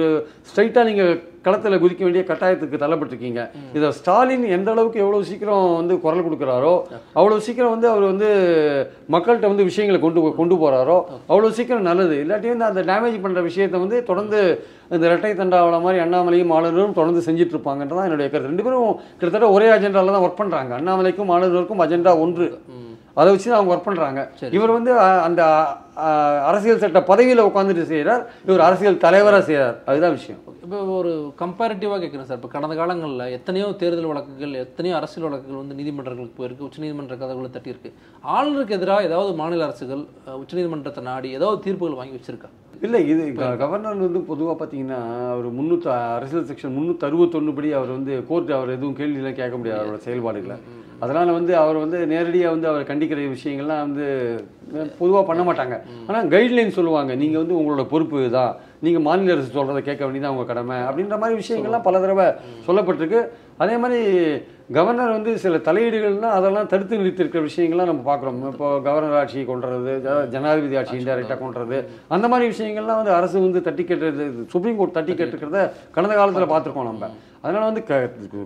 ஸ்ட்ரைட்டாக 0.49 0.87
நீங்கள் 0.89 1.11
களத்தில் 1.45 1.81
குதிக்க 1.81 2.01
வேண்டிய 2.05 2.23
கட்டாயத்துக்கு 2.29 2.81
தள்ளப்பட்டிருக்கீங்க. 2.81 3.41
இதை 3.77 3.89
ஸ்டாலின் 3.97 4.45
எந்த 4.55 4.69
அளவுக்கு 4.73 5.03
எவ்வளோ 5.03 5.19
சீக்கிரம் 5.29 5.67
வந்து 5.79 5.93
குரல் 6.05 6.25
கொடுக்குறாரோ 6.25 6.73
அவ்வளோ 7.19 7.37
சீக்கிரம் 7.45 7.73
வந்து 7.75 7.87
அவர் 7.91 8.05
வந்து 8.11 8.29
மக்கள்கிட்ட 9.15 9.51
வந்து 9.53 9.67
விஷயங்களை 9.69 9.99
கொண்டு 10.05 10.21
கொண்டு 10.39 10.55
போகிறாரோ 10.63 10.97
அவ்வளோ 11.31 11.51
சீக்கிரம் 11.59 11.89
நல்லது. 11.91 12.15
இல்லாட்டி 12.23 12.53
வந்து 12.53 12.69
அந்த 12.71 12.83
டேமேஜ் 12.91 13.23
பண்ணுற 13.25 13.43
விஷயத்தை 13.49 13.79
வந்து 13.85 13.99
தொடர்ந்து 14.09 14.41
இந்த 14.95 15.03
இரட்டை 15.09 15.31
தண்டாவள 15.39 15.79
மாதிரி 15.85 16.03
அண்ணாமலையும் 16.05 16.53
ஆளுநரும் 16.57 16.97
தொடர்ந்து 16.99 17.25
செஞ்சுட்டு 17.27 17.55
இருப்பாங்கன்றதான் 17.55 18.07
என்னுடைய 18.09 18.27
கருத்து. 18.29 18.51
ரெண்டு 18.51 18.65
பேரும் 18.67 18.93
கிட்டத்தட்ட 19.17 19.49
ஒரே 19.55 19.67
அஜெண்டாவில் 19.75 20.15
தான் 20.15 20.25
ஒர்க் 20.27 20.41
பண்ணுறாங்க 20.41 20.73
அண்ணாமலைக்கும் 20.79 21.33
ஆளுநருக்கும் 21.35 21.83
அஜெண்டா 21.85 22.13
ஒன்று. 22.25 22.47
அதை 23.19 23.29
வச்சு 23.33 23.47
தான் 23.49 23.57
அவங்க 23.57 23.71
ஒர்க் 23.73 23.87
பண்ணுறாங்க 23.87 24.19
இவர் 24.57 24.73
வந்து 24.75 24.91
அந்த 25.27 25.41
அரசியல் 26.49 26.81
சட்ட 26.81 26.99
பதவியில் 27.09 27.47
உட்காந்துட்டு 27.47 27.83
செய்கிறார் 27.89 28.21
இவர் 28.47 28.63
அரசியல் 28.67 28.99
தலைவராக 29.05 29.43
செய்கிறார் 29.47 29.75
அதுதான் 29.89 30.15
விஷயம். 30.17 30.39
இப்போ 30.65 30.77
ஒரு 30.99 31.11
கம்பேரிட்டிவாக 31.41 31.99
கேட்குறேன் 32.03 32.29
சார். 32.29 32.39
இப்போ 32.39 32.51
கடந்த 32.55 32.75
காலங்களில் 32.81 33.33
எத்தனையோ 33.37 33.67
தேர்தல் 33.81 34.09
வழக்குகள் 34.11 34.53
எத்தனையோ 34.65 34.95
அரசியல் 34.99 35.27
வழக்குகள் 35.27 35.61
வந்து 35.63 35.77
நீதிமன்றங்களுக்கு 35.79 36.39
போயிருக்கு. 36.39 36.67
உச்சநீதிமன்ற 36.69 37.17
கதவுகளை 37.23 37.51
தட்டியிருக்கு. 37.57 37.91
ஆளுநருக்கு 38.35 38.77
எதிராக 38.79 39.09
ஏதாவது 39.09 39.33
மாநில 39.41 39.67
அரசுகள் 39.69 40.03
உச்சநீதிமன்றத்தை 40.43 41.03
நாடி 41.11 41.31
ஏதாவது 41.39 41.59
தீர்ப்புகள் 41.67 41.99
வாங்கி 42.01 42.17
வச்சிருக்கா? 42.19 42.51
இல்லை 42.85 42.99
இது 43.11 43.23
கவர்னர் 43.61 44.03
வந்து 44.05 44.19
பொதுவாக 44.29 44.53
பார்த்தீங்கன்னா 44.59 44.99
அவர் 45.31 45.47
முந்நூற்று 45.57 45.89
அரசியல் 46.17 46.45
செக்ஷன் 46.49 46.75
முந்நூற்றி 46.75 47.05
அறுபத்தொன்று 47.07 47.55
படி 47.57 47.69
அவர் 47.79 47.91
வந்து 47.95 48.13
கோர்ட் 48.29 48.51
அவர் 48.57 48.75
எதுவும் 48.75 48.97
கேள்வியெல்லாம் 48.99 49.39
கேட்க 49.39 49.55
முடியாது 49.59 49.81
அவரோட 49.81 49.99
செயல்பாடுகளை. 50.05 50.57
அதனால் 51.03 51.31
வந்து 51.37 51.53
அவர் 51.63 51.77
வந்து 51.83 51.97
நேரடியாக 52.11 52.53
வந்து 52.55 52.69
அவர் 52.71 52.89
கண்டிக்கிற 52.89 53.25
விஷயங்கள்லாம் 53.35 53.83
வந்து 53.87 54.05
பொதுவாக 54.99 55.23
பண்ண 55.29 55.41
மாட்டாங்க. 55.49 55.75
ஆனால் 56.07 56.31
கைட்லைன் 56.33 56.77
சொல்லுவாங்க 56.77 57.11
நீங்கள் 57.23 57.41
வந்து 57.43 57.57
உங்களோட 57.59 57.83
பொறுப்பு 57.93 58.21
தான் 58.37 58.53
நீங்கள் 58.85 59.05
மாநில 59.07 59.35
அரசு 59.35 59.55
சொல்கிறத 59.57 59.81
கேட்க 59.89 60.01
வேண்டியதான் 60.05 60.35
உங்கள் 60.35 60.49
கடமை 60.51 60.77
அப்படின்ற 60.87 61.17
மாதிரி 61.23 61.39
விஷயங்கள்லாம் 61.41 61.87
பல 61.87 62.01
தடவை 62.05 62.27
சொல்லப்பட்டிருக்கு. 62.67 63.21
அதே 63.63 63.77
மாதிரி 63.83 64.01
கவர்னர் 64.69 65.09
வந்து 65.09 65.37
சில 65.37 65.57
தலையீடுகள்லாம் 65.59 66.35
அதெல்லாம் 66.35 66.67
தடுத்து 66.67 66.97
நிறுத்திருக்கிற 66.97 67.41
விஷயங்கள்லாம் 67.45 67.89
நம்ம 67.89 68.03
பார்க்குறோம். 68.07 68.51
இப்போ 68.51 68.67
கவர்னர் 68.79 69.13
ஆட்சியை 69.13 69.47
கொண்டுறது 69.47 69.93
ஜனாதிபதி 70.27 70.77
ஆட்சி 70.77 70.97
இன்டெரக்டாக 70.97 71.39
கொண்டுறது 71.39 71.77
அந்த 72.07 72.27
மாதிரி 72.27 72.47
விஷயங்கள்லாம் 72.53 72.99
வந்து 72.99 73.11
அரசு 73.11 73.39
வந்து 73.39 73.61
தட்டி 73.61 73.83
கேட்டுறது 73.83 74.25
சுப்ரீம் 74.47 74.77
கோர்ட் 74.77 74.91
தட்டி 74.91 75.13
கேட்டுருக்கிறத 75.13 75.61
கடந்த 75.91 76.13
காலத்தில் 76.15 76.53
பார்த்துருக்கோம் 76.53 76.89
நம்ம. 76.91 77.09
அதனால் 77.41 77.67
வந்து 77.71 77.83
க 77.83 77.93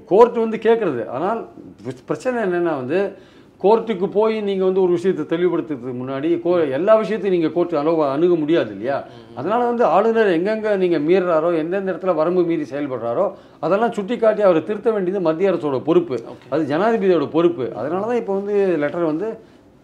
கோர்ட் 0.06 0.38
வந்து 0.38 0.58
கேட்குறது 0.60 1.08
ஆனால் 1.10 1.40
பிர- 1.82 2.04
பிரச்சனை 2.06 2.44
என்னென்னா 2.44 2.74
வந்து 2.76 3.00
கோர்ட்டுக்கு 3.64 4.08
போய் 4.16 4.36
நீங்கள் 4.48 4.68
வந்து 4.70 4.82
ஒரு 4.86 4.92
விஷயத்தை 4.98 5.24
தெளிவுபடுத்துறதுக்கு 5.34 6.00
முன்னாடி 6.02 6.30
கோ 6.46 6.54
எல்லா 6.78 6.94
விஷயத்தையும் 7.02 7.36
நீங்கள் 7.36 7.54
கோர்ட்டு 7.56 7.80
அளவு 7.82 8.02
அணுக 8.16 8.36
முடியாது 8.42 8.72
இல்லையா? 8.76 8.98
அதனால் 9.40 9.70
வந்து 9.72 9.86
ஆளுநர் 9.96 10.34
எங்கெங்கே 10.38 10.72
நீங்கள் 10.84 11.06
மீறுறாரோ 11.08 11.52
எந்தெந்த 11.62 11.92
இடத்துல 11.94 12.16
வரம்பு 12.20 12.44
மீறி 12.50 12.66
செயல்படுறாரோ 12.74 13.26
அதெல்லாம் 13.66 13.96
சுட்டி 13.98 14.18
காட்டி 14.18 14.44
அவரை 14.48 14.64
திருத்த 14.70 14.92
வேண்டியது 14.96 15.22
மத்திய 15.30 15.52
அரசோட 15.52 15.80
பொறுப்பு. 15.90 16.18
அது 16.54 16.64
ஜனாதிபதியோட 16.74 17.28
பொறுப்பு. 17.38 17.68
அதனால 17.80 18.02
தான் 18.12 18.22
இப்போ 18.22 18.36
வந்து 18.40 18.56
லெட்டர் 18.84 19.12
வந்து 19.12 19.30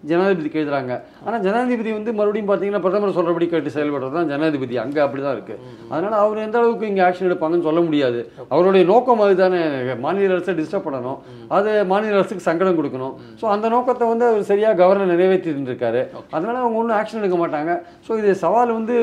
ஜனாதிபதிக்கு 0.09 0.59
எழுதுறாங்க. 0.61 0.93
ஆனால் 1.25 1.41
ஜனாதிபதி 1.45 1.91
வந்து 1.97 2.11
மறுபடியும் 2.19 2.49
பார்த்தீங்கன்னா 2.49 2.81
பிரதமர் 2.85 3.15
சொல்கிறபடி 3.17 3.45
கேட்டு 3.53 3.73
செயல்படுறது 3.75 4.13
தான் 4.17 4.29
ஜனாதிபதி. 4.33 4.75
அங்கே 4.83 5.01
அப்படி 5.05 5.21
தான் 5.25 5.35
இருக்குது 5.37 5.59
அதனால் 5.93 6.17
அவர் 6.23 6.43
எந்த 6.45 6.57
அளவுக்கு 6.61 6.89
இங்கே 6.91 7.03
ஆக்ஷன் 7.07 7.27
எடுப்பாங்கன்னு 7.29 7.67
சொல்ல 7.69 7.81
முடியாது. 7.87 8.19
அவருடைய 8.53 8.83
நோக்கம் 8.91 9.23
அதுதானே. 9.25 9.61
மாநில 10.05 10.33
அரசை 10.37 10.55
டிஸ்டர்ப் 10.61 10.87
பண்ணணும். 10.87 11.19
அது 11.57 11.71
மாநில 11.91 12.17
அரசுக்கு 12.19 12.47
சங்கடம் 12.49 12.77
கொடுக்கணும். 12.79 13.13
ஸோ 13.41 13.47
அந்த 13.55 13.65
நோக்கத்தை 13.75 14.07
வந்து 14.11 14.27
அவர் 14.29 14.49
சரியாக 14.51 14.77
கவர்னர் 14.83 15.11
நிறைவேற்றிட்டு 15.13 15.71
இருக்காரு 15.73 16.03
அதனால் 16.35 16.61
அவங்க 16.63 16.79
ஒன்றும் 16.83 16.97
ஆக்ஷன் 16.99 17.21
எடுக்க 17.23 17.39
மாட்டாங்க. 17.43 17.71
ஸோ 18.07 18.11
இது 18.21 18.37
சவால் 18.43 18.75
வந்து 18.77 18.97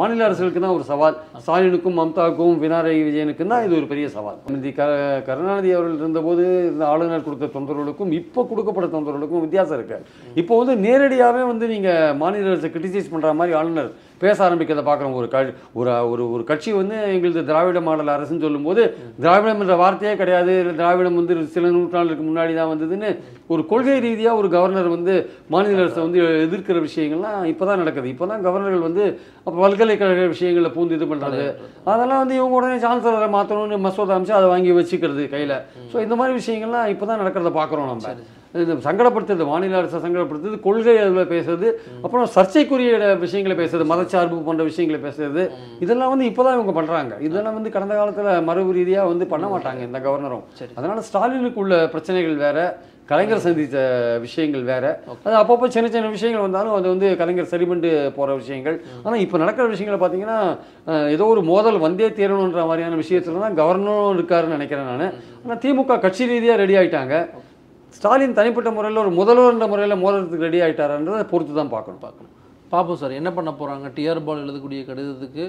மாநில 0.00 0.26
அரசுகளுக்கு 0.28 0.64
தான் 0.66 0.76
ஒரு 0.78 0.86
சவால். 0.92 1.18
ஸ்டாலினுக்கும் 1.44 1.98
மம்தாவுக்கும் 2.02 2.60
பினாராயி 2.64 3.02
விஜயனுக்கும் 3.10 3.52
தான் 3.54 3.64
இது 3.68 3.74
ஒரு 3.82 3.88
பெரிய 3.94 4.08
சவால். 4.16 4.40
க 4.78 4.84
கருணாநிதி 5.26 5.70
அவர்கள் 5.76 6.00
இருந்தபோது 6.02 6.44
இந்த 6.72 6.84
ஆளுநர் 6.92 7.24
கொடுத்த 7.26 7.50
தொந்தரவுகளுக்கும் 7.54 8.10
இப்போ 8.18 8.40
கொடுக்கப்பட்ட 8.50 8.88
தொந்தரவுகளுக்கும் 8.94 9.44
வித்தியாசம் 9.44 9.76
இருக்குது 9.78 9.97
கிடையாது 9.98 10.36
இப்போ 10.40 10.54
வந்து 10.60 10.74
நேரடியாகவே 10.86 11.42
வந்து 11.52 11.66
நீங்கள் 11.74 12.14
மாநில 12.20 12.52
அரசை 12.52 12.68
கிரிட்டிசைஸ் 12.74 13.12
பண்ணுற 13.12 13.30
மாதிரி 13.38 13.56
ஆளுநர் 13.60 13.90
பேச 14.22 14.36
ஆரம்பிக்கிறத 14.44 14.82
பார்க்குறோம் 14.86 15.16
ஒரு 15.18 15.26
க 15.32 15.38
ஒரு 15.80 15.90
ஒரு 16.12 16.22
ஒரு 16.34 16.42
கட்சி 16.50 16.70
வந்து 16.78 16.96
எங்களது 17.14 17.42
திராவிட 17.50 17.80
மாடல் 17.88 18.12
அரசுன்னு 18.14 18.44
சொல்லும்போது 18.46 18.82
திராவிடம் 19.22 19.60
என்ற 19.64 19.74
வார்த்தையே 19.82 20.14
கிடையாது. 20.20 20.54
திராவிடம் 20.78 21.18
வந்து 21.20 21.34
சில 21.56 21.68
நூற்றாண்டுக்கு 21.74 22.24
முன்னாடி 22.28 22.52
தான் 22.58 22.70
வந்ததுன்னு 22.72 23.10
ஒரு 23.52 23.62
கொள்கை 23.72 23.96
ரீதியாக 24.06 24.40
ஒரு 24.40 24.48
கவர்னர் 24.54 24.88
வந்து 24.94 25.14
மாநில 25.54 25.82
அரசை 25.84 26.00
வந்து 26.06 26.20
எதிர்க்கிற 26.46 26.80
விஷயங்கள்லாம் 26.88 27.44
இப்போ 27.52 27.66
தான் 27.68 27.80
நடக்குது. 27.82 28.08
இப்போ 28.14 28.26
தான் 28.32 28.44
கவர்னர்கள் 28.46 28.86
வந்து 28.88 29.04
அப்போ 29.46 29.56
பல்கலைக்கழக 29.64 30.26
விஷயங்களில் 30.34 30.74
பூந்து 30.78 30.98
இது 30.98 31.08
பண்ணுறது 31.12 31.46
அதெல்லாம் 31.92 32.22
வந்து 32.22 32.36
இவங்க 32.40 32.58
உடனே 32.60 32.78
சான்சலரை 32.86 33.30
மாற்றணும்னு 33.36 33.78
மசோதா 33.86 34.16
அமைச்சு 34.18 34.38
அதை 34.40 34.48
வாங்கி 34.54 34.74
வச்சுக்கிறது 34.80 35.24
கையில். 35.36 35.56
ஸோ 35.92 35.96
இந்த 36.06 36.16
மாதிரி 36.22 36.34
விஷயங்கள்லாம் 36.40 36.90
இப்போ 36.94 37.06
தான் 37.10 37.22
நடக்கிறத 37.24 37.52
பார்க்குறோம் 37.60 37.90
நம்ம. 37.92 38.16
இது 38.54 38.74
சங்கடப்படுத்துறது 38.88 39.46
மாநில 39.52 39.78
அரசை 39.80 39.98
சங்கடப்படுத்துறது 40.04 40.58
கொள்கை 40.66 40.94
அளவில் 41.00 41.30
பேசுறது 41.34 41.68
அப்புறம் 42.04 42.26
சர்ச்சைக்குரிய 42.36 42.92
விஷயங்களை 43.24 43.56
பேசுறது 43.62 43.86
மதச்சார்பு 43.92 44.42
போன்ற 44.50 44.64
விஷயங்களை 44.70 45.00
பேசுறது 45.06 45.42
இதெல்லாம் 45.84 46.12
வந்து 46.12 46.28
இப்போதான் 46.30 46.56
இவங்க 46.58 46.74
பண்றாங்க. 46.80 47.14
இதெல்லாம் 47.28 47.56
வந்து 47.58 47.72
கடந்த 47.78 47.94
காலத்துல 48.00 48.36
மரபு 48.50 48.76
ரீதியா 48.78 49.02
வந்து 49.12 49.26
பண்ண 49.32 49.48
மாட்டாங்க 49.54 49.82
இந்த 49.88 50.00
கவர்னரும். 50.06 50.44
அதனால 50.78 51.02
ஸ்டாலினுக்கு 51.08 51.62
உள்ள 51.64 51.76
பிரச்சனைகள் 51.94 52.38
வேற 52.46 52.60
கலைஞர் 53.10 53.44
சந்தித்த 53.44 53.78
விஷயங்கள் 54.24 54.64
வேற. 54.70 54.86
அது 55.24 55.34
அப்பப்போ 55.40 55.66
சின்ன 55.74 55.86
சின்ன 55.92 56.08
விஷயங்கள் 56.16 56.44
வந்தாலும் 56.46 56.74
அது 56.78 56.86
வந்து 56.92 57.08
கலைஞர் 57.20 57.50
சரி 57.52 57.66
பண்ணிட்டு 57.68 57.92
போற 58.16 58.34
விஷயங்கள். 58.40 58.76
ஆனா 59.04 59.16
இப்போ 59.24 59.36
நடக்கிற 59.42 59.66
விஷயங்களை 59.74 59.98
பார்த்தீங்கன்னா 60.02 60.38
ஏதோ 61.14 61.26
ஒரு 61.34 61.42
மோதல் 61.50 61.78
வந்தே 61.86 62.08
தீரணுன்ற 62.18 62.64
மாதிரியான 62.70 62.98
விஷயத்துல 63.02 63.44
தான் 63.44 63.58
கவர்னரும் 63.60 64.16
இருக்காருன்னு 64.18 64.58
நினைக்கிறேன் 64.58 64.90
நான். 64.92 65.14
ஆனால் 65.42 65.60
திமுக 65.64 66.00
கட்சி 66.06 66.26
ரீதியா 66.32 66.56
ரெடி 66.62 66.76
ஆயிட்டாங்க. 66.80 67.14
ஸ்டாலின் 67.96 68.36
தனிப்பட்ட 68.38 68.70
முறையில் 68.70 69.02
ஒரு 69.04 69.10
முதல்வர்ன்ற 69.20 69.66
முறையில் 69.68 70.02
மோதுறதுக்கு 70.02 70.46
ரெடி 70.46 70.60
ஆயிட்டாரான்றதை 70.60 71.22
பொறுத்து 71.32 71.54
தான் 71.54 71.72
பார்க்கணும். 71.74 72.00
பார்க்கணும். 72.00 72.32
பார்ப்போம் 72.72 72.98
சார் 73.00 73.16
என்ன 73.18 73.30
பண்ண 73.36 73.50
போகிறாங்க 73.58 73.88
டிஆர் 73.96 74.20
பால் 74.26 74.42
எழுதக்கூடிய 74.44 74.80
கடிதத்துக்கு 74.88 75.44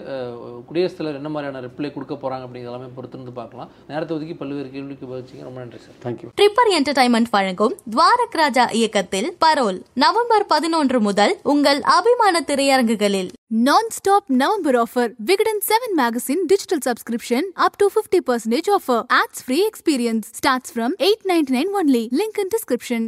குடியரசுத் 0.68 1.00
தலைவர் 1.00 1.20
என்ன 1.22 1.32
மாதிரியான 1.34 1.64
ரிப்ளை 1.66 1.90
கொடுக்க 1.92 2.16
போகிறாங்க 2.16 2.46
அப்படிங்கிற 2.46 2.72
எல்லாமே 2.72 2.90
பொறுத்திருந்து 2.98 3.34
பார்க்கலாம் 3.40 3.72
நேரத்தை 3.90 4.16
ஒதுக்கி 4.18 4.36
பல்வேறு 4.42 4.70
கேள்விக்கு 4.76 5.10
பதிச்சிங்க 5.12 5.48
ரொம்ப 5.48 5.62
நன்றி 5.64 5.82
சார் 5.86 5.98
தேங்க்யூ 6.06 6.30
ட்ரிப்பர் 6.40 6.72
என்டர்டைன்மெண்ட் 6.78 7.32
வழங்கும் 7.38 7.76
துவாரக் 7.96 8.40
ராஜா 8.42 8.66
இயக்கத்தில் 8.80 9.30
பரோல் 9.46 9.82
நவம்பர் 10.06 10.48
பதினொன்று 10.54 11.02
முதல் 11.10 11.36
உங்கள் 11.56 11.82
அபிமான 11.98 12.42
திரையரங்குகளில் 12.52 13.32
Non-stop 13.60 14.26
November 14.32 14.74
offer. 14.76 15.06
Vigadin 15.22 15.60
7 15.70 15.96
magazine 15.96 16.46
digital 16.46 16.80
subscription 16.80 17.52
up 17.58 17.78
to 17.78 17.90
50% 17.92 18.70
offer. 18.70 19.00
Ads 19.12 19.42
free 19.42 19.66
experience 19.66 20.28
starts 20.34 20.70
from 20.70 20.94
8.99 21.02 21.74
only. 21.76 22.04
Link 22.14 22.38
in 22.38 22.50
description. 22.50 23.02